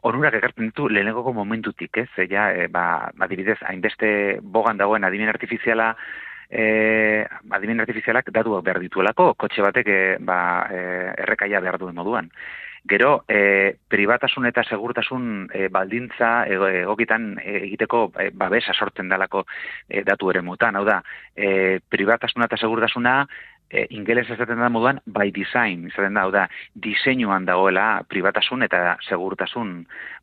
onurak 0.02 0.34
ekartzen 0.40 0.72
ditu 0.72 0.88
lehenengoko 0.90 1.34
momentutik, 1.34 1.98
ez? 1.98 2.10
Ja, 2.30 2.50
e, 2.54 2.68
ba, 2.72 3.12
adibidez, 3.20 3.60
hainbeste 3.68 4.40
bogan 4.42 4.78
dagoen 4.78 5.04
adimen 5.04 5.30
artifiziala, 5.30 5.92
e, 6.50 7.26
adimen 7.52 7.82
artifizialak 7.84 8.32
datuak 8.34 8.64
behar 8.66 8.80
dituelako, 8.82 9.34
kotxe 9.36 9.62
batek 9.66 9.88
e, 9.88 10.00
ba, 10.20 10.40
e, 10.72 10.80
errekaia 11.26 11.62
behar 11.62 11.78
duen 11.82 11.96
moduan. 11.96 12.32
Gero, 12.88 13.24
e, 13.28 13.78
pribatasun 13.90 14.46
eta 14.46 14.62
segurtasun 14.64 15.50
e, 15.50 15.70
baldintza 15.74 16.46
ego- 16.46 16.70
egokitan 16.70 17.32
e, 17.42 17.56
egiteko 17.64 18.12
e, 18.22 18.30
babesa 18.30 18.76
sortzen 18.78 19.10
dalako 19.10 19.42
e, 19.90 20.04
datu 20.06 20.30
ere 20.30 20.44
mutan. 20.46 20.78
Hau 20.78 20.84
da, 20.86 21.00
e, 21.34 21.80
pribatasuna 21.90 22.46
eta 22.46 22.60
segurtasuna 22.62 23.16
e, 23.70 23.88
ingeles 23.90 24.30
esaten 24.30 24.62
da 24.62 24.70
moduan 24.70 25.02
by 25.06 25.32
design, 25.34 25.88
izaten 25.90 26.14
da, 26.14 26.28
hau 26.28 26.34
da, 26.36 26.46
diseinuan 26.76 27.48
dagoela 27.50 28.04
pribatasun 28.08 28.68
eta 28.68 29.00
segurtasun 29.10 29.80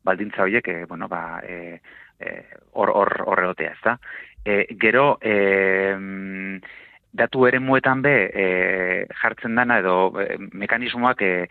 baldintza 0.07 0.47
horiek, 0.47 0.67
e, 0.67 0.85
bueno, 0.87 1.11
ba, 1.11 1.41
e, 1.43 1.81
e, 2.19 2.37
hor, 2.71 2.95
hor, 2.95 3.13
hor 3.27 3.43
egotea, 3.43 3.75
ez 3.75 3.83
da? 3.83 3.97
E, 4.45 4.65
gero, 4.79 5.17
e, 5.21 6.63
datu 7.11 7.45
ere 7.45 7.59
be, 7.59 8.17
e, 8.33 9.07
jartzen 9.21 9.55
dana 9.55 9.79
edo 9.79 10.13
e, 10.19 10.37
mekanismoak 10.53 11.21
e, 11.21 11.47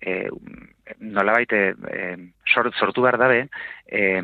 e, 0.00 0.28
nolabait 1.00 1.52
e, 1.52 1.74
e, 1.90 2.16
sort, 2.46 2.74
sortu 2.78 3.02
behar 3.02 3.18
dabe, 3.18 3.48
e, 3.86 4.20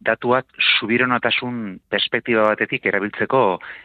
datuak 0.00 0.46
subironotasun 0.78 1.80
perspektiba 1.90 2.46
batetik 2.48 2.86
erabiltzeko 2.88 3.42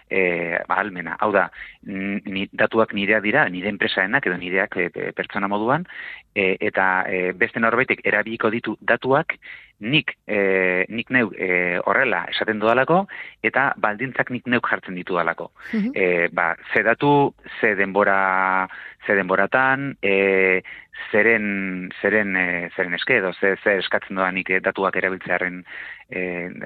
e, 0.09 0.21
ba, 0.67 0.79
almena. 0.79 1.17
Hau 1.19 1.31
da, 1.35 1.49
ni, 1.83 2.47
datuak 2.53 2.95
nirea 2.95 3.19
dira, 3.23 3.45
nire 3.51 3.69
enpresaenak 3.73 4.25
edo 4.29 4.39
nireak 4.39 4.77
e, 4.79 4.89
pertsona 5.15 5.49
moduan, 5.51 5.85
e, 6.33 6.55
eta 6.69 6.87
e, 7.09 7.21
beste 7.37 7.59
norbaitek 7.59 8.05
erabiliko 8.07 8.51
ditu 8.53 8.77
datuak, 8.81 9.37
nik, 9.83 10.15
e, 10.23 10.85
nik 10.87 11.11
neu 11.11 11.33
e, 11.35 11.77
horrela 11.83 12.23
esaten 12.31 12.61
dudalako, 12.63 13.03
eta 13.43 13.73
baldintzak 13.81 14.31
nik 14.31 14.47
neuk 14.47 14.71
jartzen 14.71 14.95
ditu 14.95 15.19
dalako. 15.19 15.51
E, 15.91 16.29
ba, 16.31 16.53
ze 16.71 16.83
datu, 16.87 17.33
ze 17.59 17.75
denbora, 17.75 18.69
ze 19.05 19.19
denboratan, 19.19 19.97
e, 20.01 20.63
zeren, 21.11 21.91
zeren, 22.01 22.14
e, 22.23 22.69
zeren 22.75 22.95
eske, 22.97 23.19
edo 23.19 23.33
ze, 23.33 23.55
ze 23.63 23.77
eskatzen 23.81 24.15
doa 24.15 24.31
nik 24.31 24.49
eh, 24.49 24.61
datuak 24.63 24.95
erabiltzearen, 24.95 25.63
e, 26.09 26.21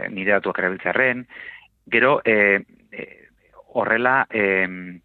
nire 0.10 0.36
datuak 0.38 0.60
erabiltzearen, 0.60 1.26
gero, 1.90 2.20
e, 2.26 2.62
e, 2.92 3.08
horrela, 3.74 4.26
e, 4.30 5.00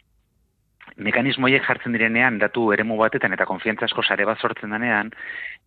mekanismoiek 0.97 1.65
jartzen 1.67 1.95
direnean 1.97 2.39
datu 2.39 2.69
eremu 2.75 2.97
batetan 3.01 3.33
eta 3.35 3.47
konfiantzazko 3.49 4.03
sare 4.03 4.27
bat 4.29 4.39
sortzen 4.39 4.71
denean, 4.75 5.11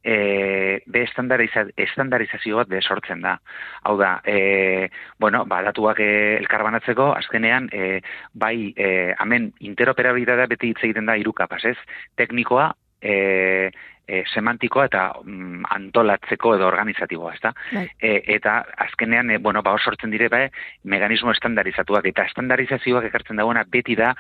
e, 0.04 0.80
be 0.88 1.04
estandariza, 1.04 1.66
estandarizazio 1.76 2.62
bat 2.62 2.70
be 2.72 2.82
sortzen 2.82 3.22
da. 3.26 3.36
Hau 3.84 3.98
da, 4.00 4.14
e, 4.24 4.90
bueno, 5.20 5.44
ba, 5.46 5.62
datuak 5.68 6.00
e, 6.04 6.12
elkarbanatzeko, 6.38 7.12
azkenean, 7.18 7.70
e, 7.74 8.02
bai, 8.34 8.74
e, 8.76 9.14
hemen 9.20 9.52
interoperabilitatea 9.72 10.52
beti 10.54 10.72
hitz 10.72 10.84
egiten 10.84 11.10
da 11.10 11.18
hiru 11.20 11.34
kapaz, 11.36 11.64
ez? 11.74 11.78
Teknikoa, 12.16 12.72
e, 13.02 13.72
e, 14.08 14.24
semantikoa 14.34 14.88
eta 14.88 15.02
mm, 15.20 15.68
antolatzeko 15.76 16.54
edo 16.56 16.68
organizatiboa, 16.70 17.34
ezta? 17.36 17.52
Bai. 17.74 17.84
E, 18.00 18.14
eta 18.38 18.56
azkenean, 18.88 19.32
e, 19.32 19.38
bueno, 19.44 19.62
ba, 19.64 19.76
sortzen 19.78 20.14
dire 20.14 20.30
bai, 20.32 20.46
meganismo 20.88 21.34
estandarizatuak 21.36 22.08
eta 22.14 22.26
estandarizazioak 22.32 23.10
ekartzen 23.10 23.42
dagoena 23.42 23.66
beti 23.70 23.98
da 24.00 24.14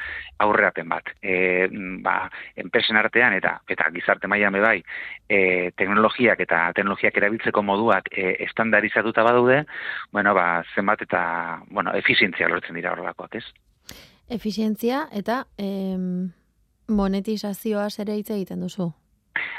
aurrerapen 0.43 0.89
bat. 0.91 1.13
E, 1.21 1.67
mm, 1.71 2.01
ba, 2.03 2.17
enpresen 2.59 2.99
artean 2.99 3.38
eta 3.39 3.57
eta 3.67 3.88
gizarte 3.95 4.28
mailan 4.28 4.59
bai, 4.59 4.82
e, 5.30 5.71
teknologiak 5.78 6.41
eta 6.43 6.65
teknologiak 6.75 7.17
erabiltzeko 7.17 7.63
moduak 7.63 8.11
e, 8.11 8.36
estandarizatuta 8.49 9.23
badaude, 9.23 9.63
bueno, 10.11 10.36
ba, 10.36 10.63
zenbat 10.75 11.07
eta, 11.07 11.23
bueno, 11.71 11.95
efizientzia 11.95 12.51
lortzen 12.51 12.75
dira 12.75 12.91
horrelakoak, 12.91 13.39
ez? 13.39 13.45
Efizientzia 14.28 15.05
eta 15.15 15.45
em, 15.57 16.28
monetizazioaz 16.88 17.99
ere 17.99 18.15
hitz 18.17 18.29
egiten 18.31 18.61
duzu. 18.61 18.91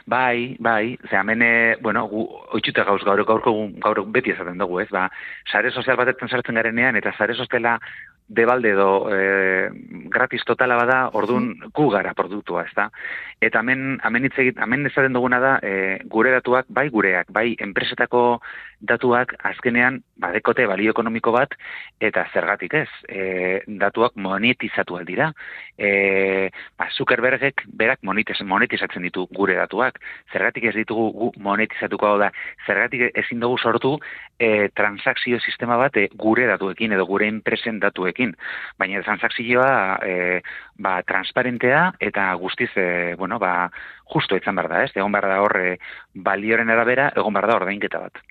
Bai, 0.06 0.56
bai, 0.58 0.98
ze 1.08 1.16
hemen, 1.16 1.42
e, 1.42 1.76
bueno, 1.80 2.06
gu, 2.08 2.24
oitxuta 2.56 2.82
gauz 2.84 3.02
gaur, 3.04 3.20
egun- 3.20 3.74
gaur 3.78 4.00
beti 4.10 4.32
esaten 4.32 4.58
dugu, 4.58 4.80
ez, 4.80 4.88
ba, 4.90 5.10
sare 5.52 5.70
sozial 5.70 5.96
batetan 5.96 6.28
sartzen 6.28 6.54
garenean, 6.54 6.96
eta 6.96 7.12
sare 7.16 7.34
soziala 7.34 7.78
debalde 8.28 8.70
edo 8.76 9.08
e, 9.10 9.70
gratis 10.12 10.44
totala 10.46 10.76
bada, 10.76 10.98
ordun 11.16 11.54
gu 11.74 11.88
gara 11.90 12.14
produktua, 12.14 12.66
ez 12.68 12.74
da? 12.76 12.88
Eta 13.40 13.62
hemen, 13.64 13.98
hemen 14.04 14.28
hitz 14.28 14.36
egit, 14.38 14.58
hemen 14.60 14.86
esaten 14.86 15.16
duguna 15.16 15.40
da, 15.40 15.52
e, 15.62 15.98
gure 16.12 16.32
datuak, 16.36 16.68
bai 16.68 16.88
gureak, 16.92 17.32
bai 17.32 17.54
enpresetako 17.64 18.40
datuak 18.80 19.34
azkenean 19.48 20.02
badekote 20.18 20.66
balio 20.66 20.92
ekonomiko 20.92 21.32
bat, 21.34 21.54
eta 22.00 22.26
zergatik 22.34 22.74
ez, 22.74 22.88
e, 23.08 23.60
datuak 23.80 24.16
monetizatuak 24.18 25.06
dira. 25.08 25.32
E, 25.78 26.50
ba, 26.78 26.88
Zuckerbergek 26.94 27.64
berak 27.78 28.02
monetiz, 28.02 28.38
monetizatzen 28.42 29.06
ditu 29.06 29.26
gure 29.34 29.56
datuak. 29.58 30.00
Zergatik 30.32 30.68
ez 30.70 30.74
ditugu 30.76 31.08
gu 31.14 31.32
monetizatuko 31.42 32.16
da, 32.18 32.32
zergatik 32.66 33.08
ezin 33.14 33.40
dugu 33.40 33.58
sortu 33.58 33.96
e, 34.38 34.68
transakzio 34.74 35.38
sistema 35.40 35.78
bat 35.78 35.96
e, 35.96 36.08
gure 36.18 36.46
datuekin 36.50 36.94
edo 36.98 37.06
gure 37.06 37.28
enpresen 37.30 37.78
datuekin. 37.82 38.17
Baina 38.78 39.02
transakzioa 39.02 39.98
e, 40.02 40.40
ba, 40.78 40.98
transparentea 41.06 41.92
eta 42.00 42.32
guztiz, 42.40 42.70
e, 42.76 43.14
bueno, 43.16 43.38
ba, 43.38 43.70
justo 44.14 44.36
izan 44.36 44.58
behar 44.58 44.70
da, 44.72 44.82
ez? 44.84 44.92
Egon 44.94 45.14
behar 45.14 45.28
da 45.28 45.40
hor 45.44 45.56
e, 45.60 45.78
balioren 46.14 46.70
arabera, 46.70 47.12
egon 47.16 47.36
behar 47.36 47.50
da 47.50 47.56
ordainketa 47.62 48.02
bat. 48.06 48.22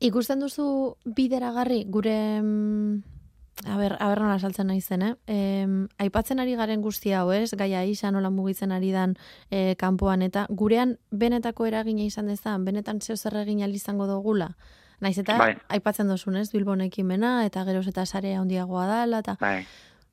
Ikusten 0.00 0.40
duzu 0.40 0.66
bideragarri 1.04 1.82
gure 1.92 2.16
mm, 2.40 3.20
a 3.66 3.76
ber, 3.76 3.96
a 4.00 4.08
ber 4.08 4.20
nola 4.22 4.38
saltzen 4.38 4.70
nahi 4.70 4.80
zen, 4.80 5.02
eh? 5.02 5.14
Em, 5.28 5.74
aipatzen 6.00 6.40
ari 6.40 6.54
garen 6.56 6.80
guzti 6.80 7.12
hau, 7.12 7.30
ez? 7.32 7.52
Gaia 7.52 7.84
isa 7.84 8.10
nola 8.10 8.30
mugitzen 8.30 8.72
ari 8.72 8.92
dan 8.92 9.16
e, 9.50 9.74
kanpoan 9.76 10.22
eta 10.22 10.46
gurean 10.48 10.96
benetako 11.10 11.66
eragina 11.68 12.06
izan 12.06 12.30
dezan, 12.32 12.64
benetan 12.64 13.00
zeo 13.00 13.16
zer 13.16 13.36
egin 13.42 13.60
izango 13.60 14.06
dugula. 14.06 14.54
Naiz 15.00 15.18
eta 15.18 15.38
Bai. 15.40 15.54
aipatzen 15.68 16.08
duzun, 16.08 16.36
ez? 16.36 16.50
Bilbon 16.52 16.80
ekimena 16.84 17.44
eta 17.46 17.64
geroz 17.64 17.86
eta 17.88 18.06
sare 18.06 18.34
handiagoa 18.36 18.86
dala 18.86 19.24
eta 19.24 19.36
Bai. 19.40 19.64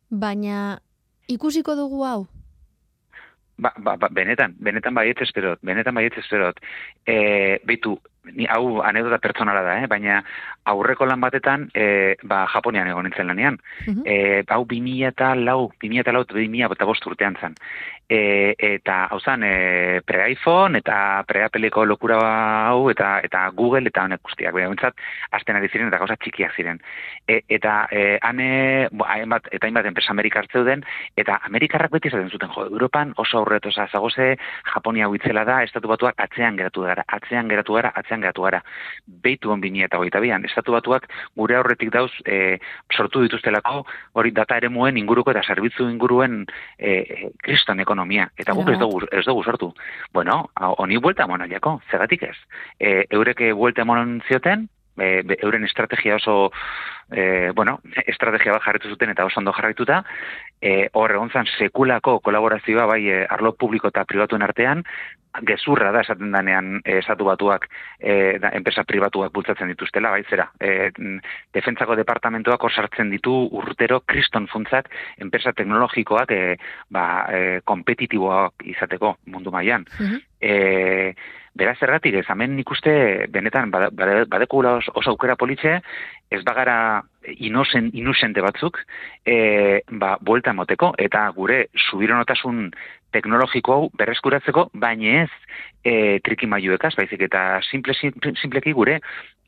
baina 0.09 0.79
ikusiko 1.27 1.75
dugu 1.75 2.05
hau. 2.05 2.27
Ba, 3.57 3.71
ba, 3.81 3.95
ba, 3.97 4.07
benetan, 4.13 4.53
benetan 4.61 4.93
baietz 4.93 5.17
esperot, 5.25 5.57
benetan 5.65 5.95
baietz 5.97 6.13
esperot. 6.21 6.59
E, 7.09 7.57
beitu, 7.65 7.95
ni 8.38 8.45
hau 8.53 8.83
anedota 8.85 9.17
pertsonala 9.23 9.63
da, 9.65 9.79
eh? 9.81 9.88
baina 9.89 10.19
aurreko 10.69 11.07
lan 11.09 11.23
batetan, 11.23 11.65
e, 11.73 12.15
ba, 12.21 12.43
Japonian 12.53 12.91
egon 12.91 13.07
nintzen 13.09 13.27
lanean. 13.27 13.57
Mhm. 13.88 14.03
E, 14.05 14.43
hau 14.53 14.61
2000 14.69 15.09
eta 15.09 15.33
lau, 15.35 15.71
2000 15.81 16.05
eta 16.05 16.13
lau, 16.13 16.23
2000 16.29 16.69
eta 16.77 16.85
bost 16.85 17.09
urtean 17.09 17.38
zen. 17.41 17.57
E, 18.10 18.55
eta 18.58 19.10
hau 19.12 19.20
zen, 19.20 19.43
e, 19.43 19.99
pre-iPhone 20.08 20.80
eta 20.80 21.26
pre-Appleko 21.28 21.84
lokura 21.84 22.18
hau, 22.70 22.89
eta 22.89 23.18
eta 23.24 23.41
Google 23.51 23.89
eta 23.91 24.05
honek 24.08 24.22
guztiak. 24.24 24.53
Baina, 24.55 24.70
bintzat, 24.72 24.95
azten 25.36 25.60
ari 25.60 25.68
ziren 25.68 25.89
eta 25.89 25.99
gauza 25.99 26.16
txikiak 26.16 26.55
ziren. 26.55 26.80
E, 27.28 27.41
eta 27.51 27.74
e, 27.91 28.03
hane, 28.24 28.88
hainbat, 28.88 29.49
eta 29.51 29.68
hainbat 29.68 29.89
enpresa 29.91 30.14
Amerikar 30.16 30.47
zeuden, 30.53 30.86
eta 31.20 31.41
Amerikarrak 31.49 31.91
beti 31.91 32.08
esaten 32.08 32.32
zuten, 32.32 32.53
jo, 32.55 32.64
Europan 32.72 33.12
oso 33.18 33.41
aurreto, 33.41 33.74
oza, 33.76 33.89
zagoze, 33.91 34.38
Japonia 34.72 35.10
hau 35.10 35.16
itzela 35.20 35.43
da, 35.43 35.60
estatu 35.68 35.91
batuak 35.91 36.16
atzean 36.24 36.55
geratu 36.55 36.88
gara, 36.88 37.03
atzean 37.20 37.51
geratu 37.51 37.76
gara, 37.76 37.91
atzean 37.95 38.24
geratu 38.24 38.47
gara. 38.47 38.64
Beitu 39.28 39.51
on 39.51 39.60
bini 39.60 39.84
eta 39.84 39.99
goita 39.99 40.24
bian, 40.24 40.47
estatu 40.47 40.78
batuak 40.78 41.10
gure 41.36 41.60
aurretik 41.60 41.91
dauz 41.91 42.14
e, 42.24 42.55
sortu 42.95 43.26
dituztelako 43.28 43.84
hori 44.16 44.32
data 44.32 44.55
ere 44.55 44.72
muen 44.72 44.95
inguruko 44.95 45.36
eta 45.36 45.43
zerbitzu 45.43 45.89
inguruen 45.91 46.45
e, 46.80 47.32
kriston 47.43 47.84
ekonomia. 47.97 48.29
Eta 48.37 48.53
guk 48.53 48.69
ez 48.69 48.79
dugu, 48.79 49.01
ez 49.11 49.25
dugu 49.25 49.43
sortu. 49.43 49.73
Bueno, 50.13 50.49
honi 50.77 50.97
buelta 50.97 51.25
emon 51.25 51.49
jako, 51.49 51.81
zegatik 51.91 52.23
ez. 52.23 52.37
E, 52.79 53.05
eureke 53.09 53.53
buelta 53.53 53.81
emon 53.81 54.21
zioten, 54.27 54.67
e, 54.97 55.23
euren 55.41 55.65
estrategia 55.65 56.15
oso, 56.15 56.51
e, 57.12 57.51
bueno, 57.55 57.80
estrategia 58.05 58.53
bat 58.53 58.64
jarritu 58.66 58.89
zuten 58.89 59.12
eta 59.14 59.26
oso 59.26 59.39
ondo 59.39 59.53
jarraituta, 59.55 60.03
e, 60.62 60.89
hor 60.93 61.16
egon 61.16 61.32
zan 61.32 61.47
sekulako 61.58 62.20
kolaborazioa 62.20 62.86
bai 62.86 63.03
e, 63.08 63.22
arlo 63.30 63.53
publiko 63.55 63.93
eta 63.93 64.05
pribatuen 64.05 64.43
artean, 64.43 64.84
gezurra 65.45 65.91
da 65.91 66.01
esaten 66.01 66.32
danean 66.34 66.80
e, 66.84 66.97
estatu 67.01 67.28
batuak 67.28 67.68
e, 67.99 68.38
da, 68.41 68.51
enpresa 68.58 68.84
pribatuak 68.88 69.34
bultzatzen 69.34 69.70
dituztela, 69.74 70.12
bai 70.14 70.24
zera. 70.30 70.47
E, 70.60 70.89
mm, 70.97 71.18
defentzako 71.53 71.97
departamentoak 71.99 72.64
hor 72.64 72.74
sartzen 72.74 73.12
ditu 73.14 73.36
urtero 73.60 74.01
kriston 74.05 74.47
funtzak 74.51 74.89
enpresa 75.22 75.53
teknologikoak 75.53 76.34
e, 76.34 76.43
ba, 76.89 77.08
e, 77.30 77.41
kompetitiboak 77.66 78.68
izateko 78.76 79.18
mundu 79.34 79.53
mailan. 79.53 79.86
Mhm. 79.99 80.24
E, 80.41 80.55
beraz 81.58 81.78
zergatik 81.82 82.20
ez, 82.20 82.26
hemen 82.30 82.53
nik 82.55 82.70
uste 82.72 82.91
benetan 83.34 83.72
oso, 83.74 84.91
oso 84.93 85.10
aukera 85.10 85.36
politxe, 85.36 85.80
ez 86.30 86.43
bagara 86.43 87.03
inosen, 87.39 87.89
inusente 87.93 88.41
batzuk, 88.43 88.80
e, 89.25 89.82
ba, 89.99 90.17
buelta 90.21 90.51
emoteko, 90.51 90.93
eta 90.99 91.28
gure 91.36 91.67
subironotasun 91.89 92.71
teknologiko 93.15 93.73
hau 93.73 93.89
berreskuratzeko, 93.97 94.67
baina 94.73 95.23
ez 95.23 95.32
e, 95.84 96.19
trikimailuekaz, 96.23 96.95
baizik 96.99 97.23
eta 97.30 97.61
simple, 97.69 97.95
simple, 97.99 98.34
simpleki 98.41 98.73
gure 98.75 98.99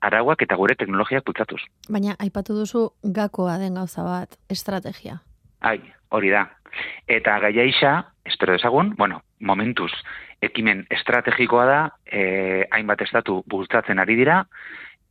arauak 0.01 0.43
eta 0.45 0.55
gure 0.55 0.75
teknologiak 0.79 1.25
bultzatuz. 1.27 1.61
Baina 1.91 2.15
aipatu 2.19 2.55
duzu 2.55 2.85
gakoa 3.03 3.57
den 3.59 3.75
gauza 3.75 4.05
bat, 4.07 4.39
estrategia. 4.49 5.19
Ai, 5.59 5.79
hori 6.15 6.31
da. 6.31 6.45
Eta 7.09 7.35
gaia 7.43 7.65
isa, 7.67 7.93
espero 8.23 8.55
dezagun, 8.55 8.93
bueno, 8.95 9.23
momentuz, 9.39 9.91
ekimen 10.41 10.85
estrategikoa 10.93 11.65
da, 11.67 11.79
e, 12.05 12.63
hainbat 12.71 13.03
estatu 13.03 13.41
bultzatzen 13.49 13.99
ari 13.99 14.15
dira, 14.15 14.43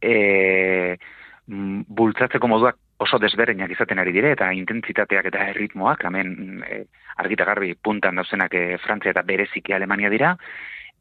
e, 0.00 0.96
mm, 0.96 1.16
bultzatzeko 1.48 2.48
moduak 2.48 2.76
oso 3.00 3.18
desberdinak 3.22 3.70
izaten 3.72 3.98
ari 3.98 4.12
dire, 4.12 4.32
eta 4.36 4.50
intentsitateak 4.52 5.30
eta 5.30 5.46
erritmoak, 5.52 6.04
hemen 6.04 6.32
mm, 6.34 6.62
e, 6.68 6.80
argita 7.22 7.46
garbi 7.48 7.72
puntan 7.74 8.20
dauzenak 8.20 8.54
e, 8.54 8.64
Frantzia 8.84 9.14
eta 9.14 9.22
bereziki 9.26 9.72
Alemania 9.72 10.10
dira, 10.12 10.34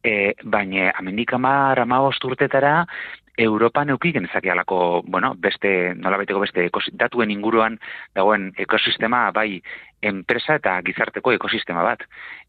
e, 0.04 0.34
baina 0.44 0.92
amendik 0.96 1.34
amar 1.34 1.80
amabost 1.84 2.24
urtetara 2.24 2.86
Europan 3.38 3.90
euki 3.94 4.14
genezake 4.14 4.52
bueno, 5.06 5.36
beste, 5.38 5.94
nolabaiteko 5.96 6.40
beste 6.40 6.70
datuen 6.94 7.32
inguruan 7.32 7.78
dagoen 8.16 8.52
ekosistema 8.58 9.32
bai 9.32 9.62
enpresa 10.02 10.56
eta 10.56 10.82
gizarteko 10.82 11.32
ekosistema 11.32 11.84
bat. 11.84 12.00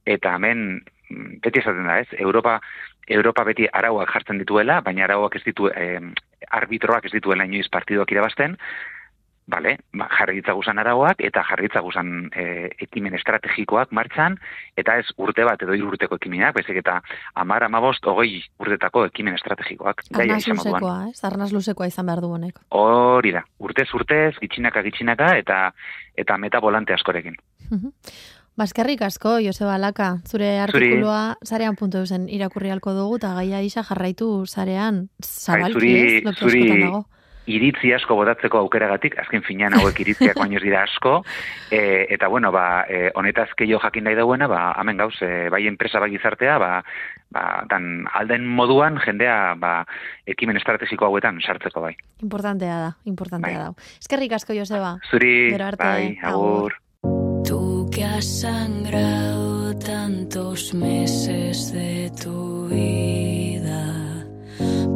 Eta 0.07 0.35
hemen 0.37 0.81
mm, 1.11 1.41
beti 1.43 1.61
esaten 1.61 1.85
da, 1.85 1.99
ez? 2.01 2.09
Europa 2.19 2.61
Europa 3.09 3.45
beti 3.45 3.67
arauak 3.73 4.11
jartzen 4.13 4.39
dituela, 4.39 4.81
baina 4.85 5.05
arauak 5.05 5.37
ez 5.37 5.45
ditu 5.45 5.69
eh, 5.69 6.01
arbitroak 6.51 7.09
ez 7.09 7.13
dituela 7.13 7.47
inoiz 7.49 7.69
partidoak 7.73 8.13
irabazten. 8.13 8.57
Bale, 9.49 9.79
ba, 9.97 10.05
jarri 10.13 10.43
ditzaguzan 10.43 10.77
arauak 10.83 11.23
eta 11.25 11.41
jarri 11.49 11.71
ditzaguzan 11.71 12.09
e, 12.37 12.43
ekimen 12.85 13.15
estrategikoak 13.17 13.95
martxan, 13.97 14.37
eta 14.77 14.99
ez 15.01 15.07
urte 15.17 15.47
bat 15.49 15.63
edo 15.65 15.73
urteko 15.89 16.19
ekimenak, 16.21 16.53
bezik 16.59 16.83
eta 16.83 16.99
amar, 17.33 17.65
amabost, 17.65 18.05
hogei 18.05 18.43
urtetako 18.61 19.07
ekimen 19.09 19.39
estrategikoak. 19.41 20.05
Arnaz 20.13 20.43
luzekoa, 20.53 20.99
ez? 21.09 21.25
Arnaz 21.25 21.49
luzekoa 21.57 21.89
izan 21.89 22.13
behar 22.13 22.21
du 22.21 22.35
honek. 22.37 22.61
Hori 22.77 23.33
da, 23.39 23.47
urtez 23.65 23.89
urtez, 23.97 24.35
gitxinaka 24.43 24.85
gitxinaka 24.85 25.33
eta 25.41 25.63
eta 26.21 26.37
meta 26.37 26.61
volante 26.61 26.93
askorekin. 26.93 27.41
Baskerrik 28.59 29.03
asko, 29.07 29.37
Joseba 29.39 29.77
Laka, 29.79 30.17
zure 30.27 30.49
artikulua 30.59 31.37
zarean 31.47 31.77
puntu 31.79 32.01
zen 32.07 32.25
irakurri 32.29 32.73
halko 32.75 32.91
dugu, 32.97 33.21
eta 33.21 33.31
gaia 33.37 33.61
isa 33.63 33.85
jarraitu 33.87 34.27
zarean 34.51 35.05
zabalki, 35.23 35.79
zuri- 35.79 35.93
ez? 36.27 36.35
Zuri- 36.41 36.81
dago. 36.83 37.05
iritzi 37.49 37.95
asko 37.97 38.17
botatzeko 38.19 38.59
aukeragatik, 38.59 39.15
azken 39.23 39.41
finean 39.47 39.73
hauek 39.79 40.01
iritziak 40.03 40.37
baino 40.37 40.59
ez 40.59 40.63
dira 40.63 40.83
asko, 40.83 41.23
e, 41.71 42.05
eta 42.11 42.29
bueno, 42.29 42.51
ba, 42.53 42.85
e, 42.91 43.13
honetaz 43.15 43.55
keio 43.57 43.79
jakin 43.81 44.05
nahi 44.05 44.19
dauena, 44.19 44.47
ba, 44.47 44.75
hemen 44.81 44.99
gauz, 44.99 45.15
e, 45.23 45.49
bai 45.49 45.63
enpresa 45.67 45.99
bai 46.03 46.11
gizartea, 46.11 46.59
ba, 46.59 46.83
ba, 47.31 47.45
dan 47.71 48.05
alden 48.13 48.45
moduan 48.45 48.99
jendea 49.01 49.55
ba, 49.57 49.87
ekimen 50.27 50.59
estrategiko 50.59 51.07
hauetan 51.07 51.41
sartzeko 51.41 51.81
bai. 51.81 51.95
Importantea 52.21 52.77
da, 52.83 52.91
importantea 53.05 53.55
Bai. 53.55 53.65
da. 53.65 53.73
Eskerrik 54.03 54.33
asko, 54.33 54.53
Joseba. 54.53 54.99
Zuri, 55.11 55.55
arte, 55.55 55.83
bai, 55.83 56.19
agur. 56.23 56.75
agur. 56.75 56.88
Que 57.99 58.05
has 58.05 58.43
sangrado 58.43 59.75
tantos 59.75 60.73
meses 60.73 61.73
de 61.73 62.13
tu 62.23 62.69
vida, 62.69 64.25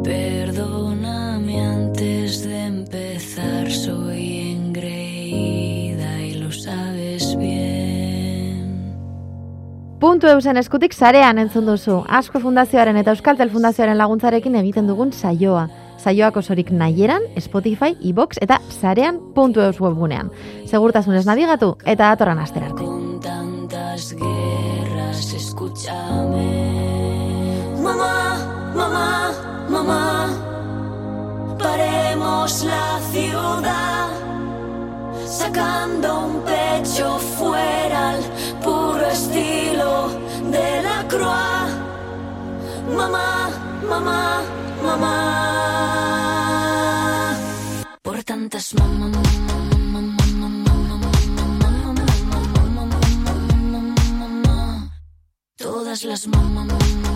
perdóname 0.01 1.59
antes 1.59 2.45
de 2.45 2.65
empezar, 2.65 3.69
soy 3.69 4.55
engreída 4.55 6.21
y 6.21 6.35
lo 6.35 6.49
sabes 6.49 7.35
bien. 7.35 8.95
Puntu 9.99 10.27
eusen 10.27 10.55
eskutik 10.55 10.93
sarean 10.93 11.39
entzun 11.39 11.65
duzu. 11.65 12.05
Asko 12.07 12.39
Fundazioaren 12.39 12.95
eta 12.95 13.11
Euskaltel 13.11 13.51
Fundazioaren 13.51 13.97
laguntzarekin 13.97 14.55
egiten 14.55 14.87
dugun 14.87 15.11
saioa. 15.11 15.67
Saioak 15.99 16.37
osorik 16.37 16.71
nahieran, 16.71 17.23
Spotify, 17.39 17.97
iBox 17.99 18.39
eta 18.43 18.61
sarean 18.81 19.19
puntu 19.35 19.63
eus 19.63 19.79
webgunean. 19.79 20.31
Segurtasunez 20.67 21.25
nabigatu 21.27 21.77
eta 21.83 22.11
datorren 22.11 22.39
asterarte. 22.43 22.92
Guerras, 24.11 25.33
escúchame. 25.33 26.51
Mamá, 27.81 28.37
mamá, 28.75 29.31
mamá, 29.69 30.27
paremos 31.57 32.63
la 32.63 32.99
ciudad, 33.11 34.09
sacando 35.25 36.25
un 36.25 36.41
pecho 36.43 37.17
fuera 37.37 38.09
al 38.11 38.21
puro 38.61 39.05
estilo 39.07 40.09
de 40.51 40.81
la 40.83 41.07
croix. 41.07 41.71
Mamá, 42.97 43.49
mamá, 43.89 44.41
mamá, 44.83 45.15
por 48.01 48.21
tantas 48.23 48.73
mamá, 48.73 49.07
mamá, 49.07 49.72
todas 55.63 56.03
las 56.03 56.27
mamá, 56.27 56.65
mamá, 56.65 57.12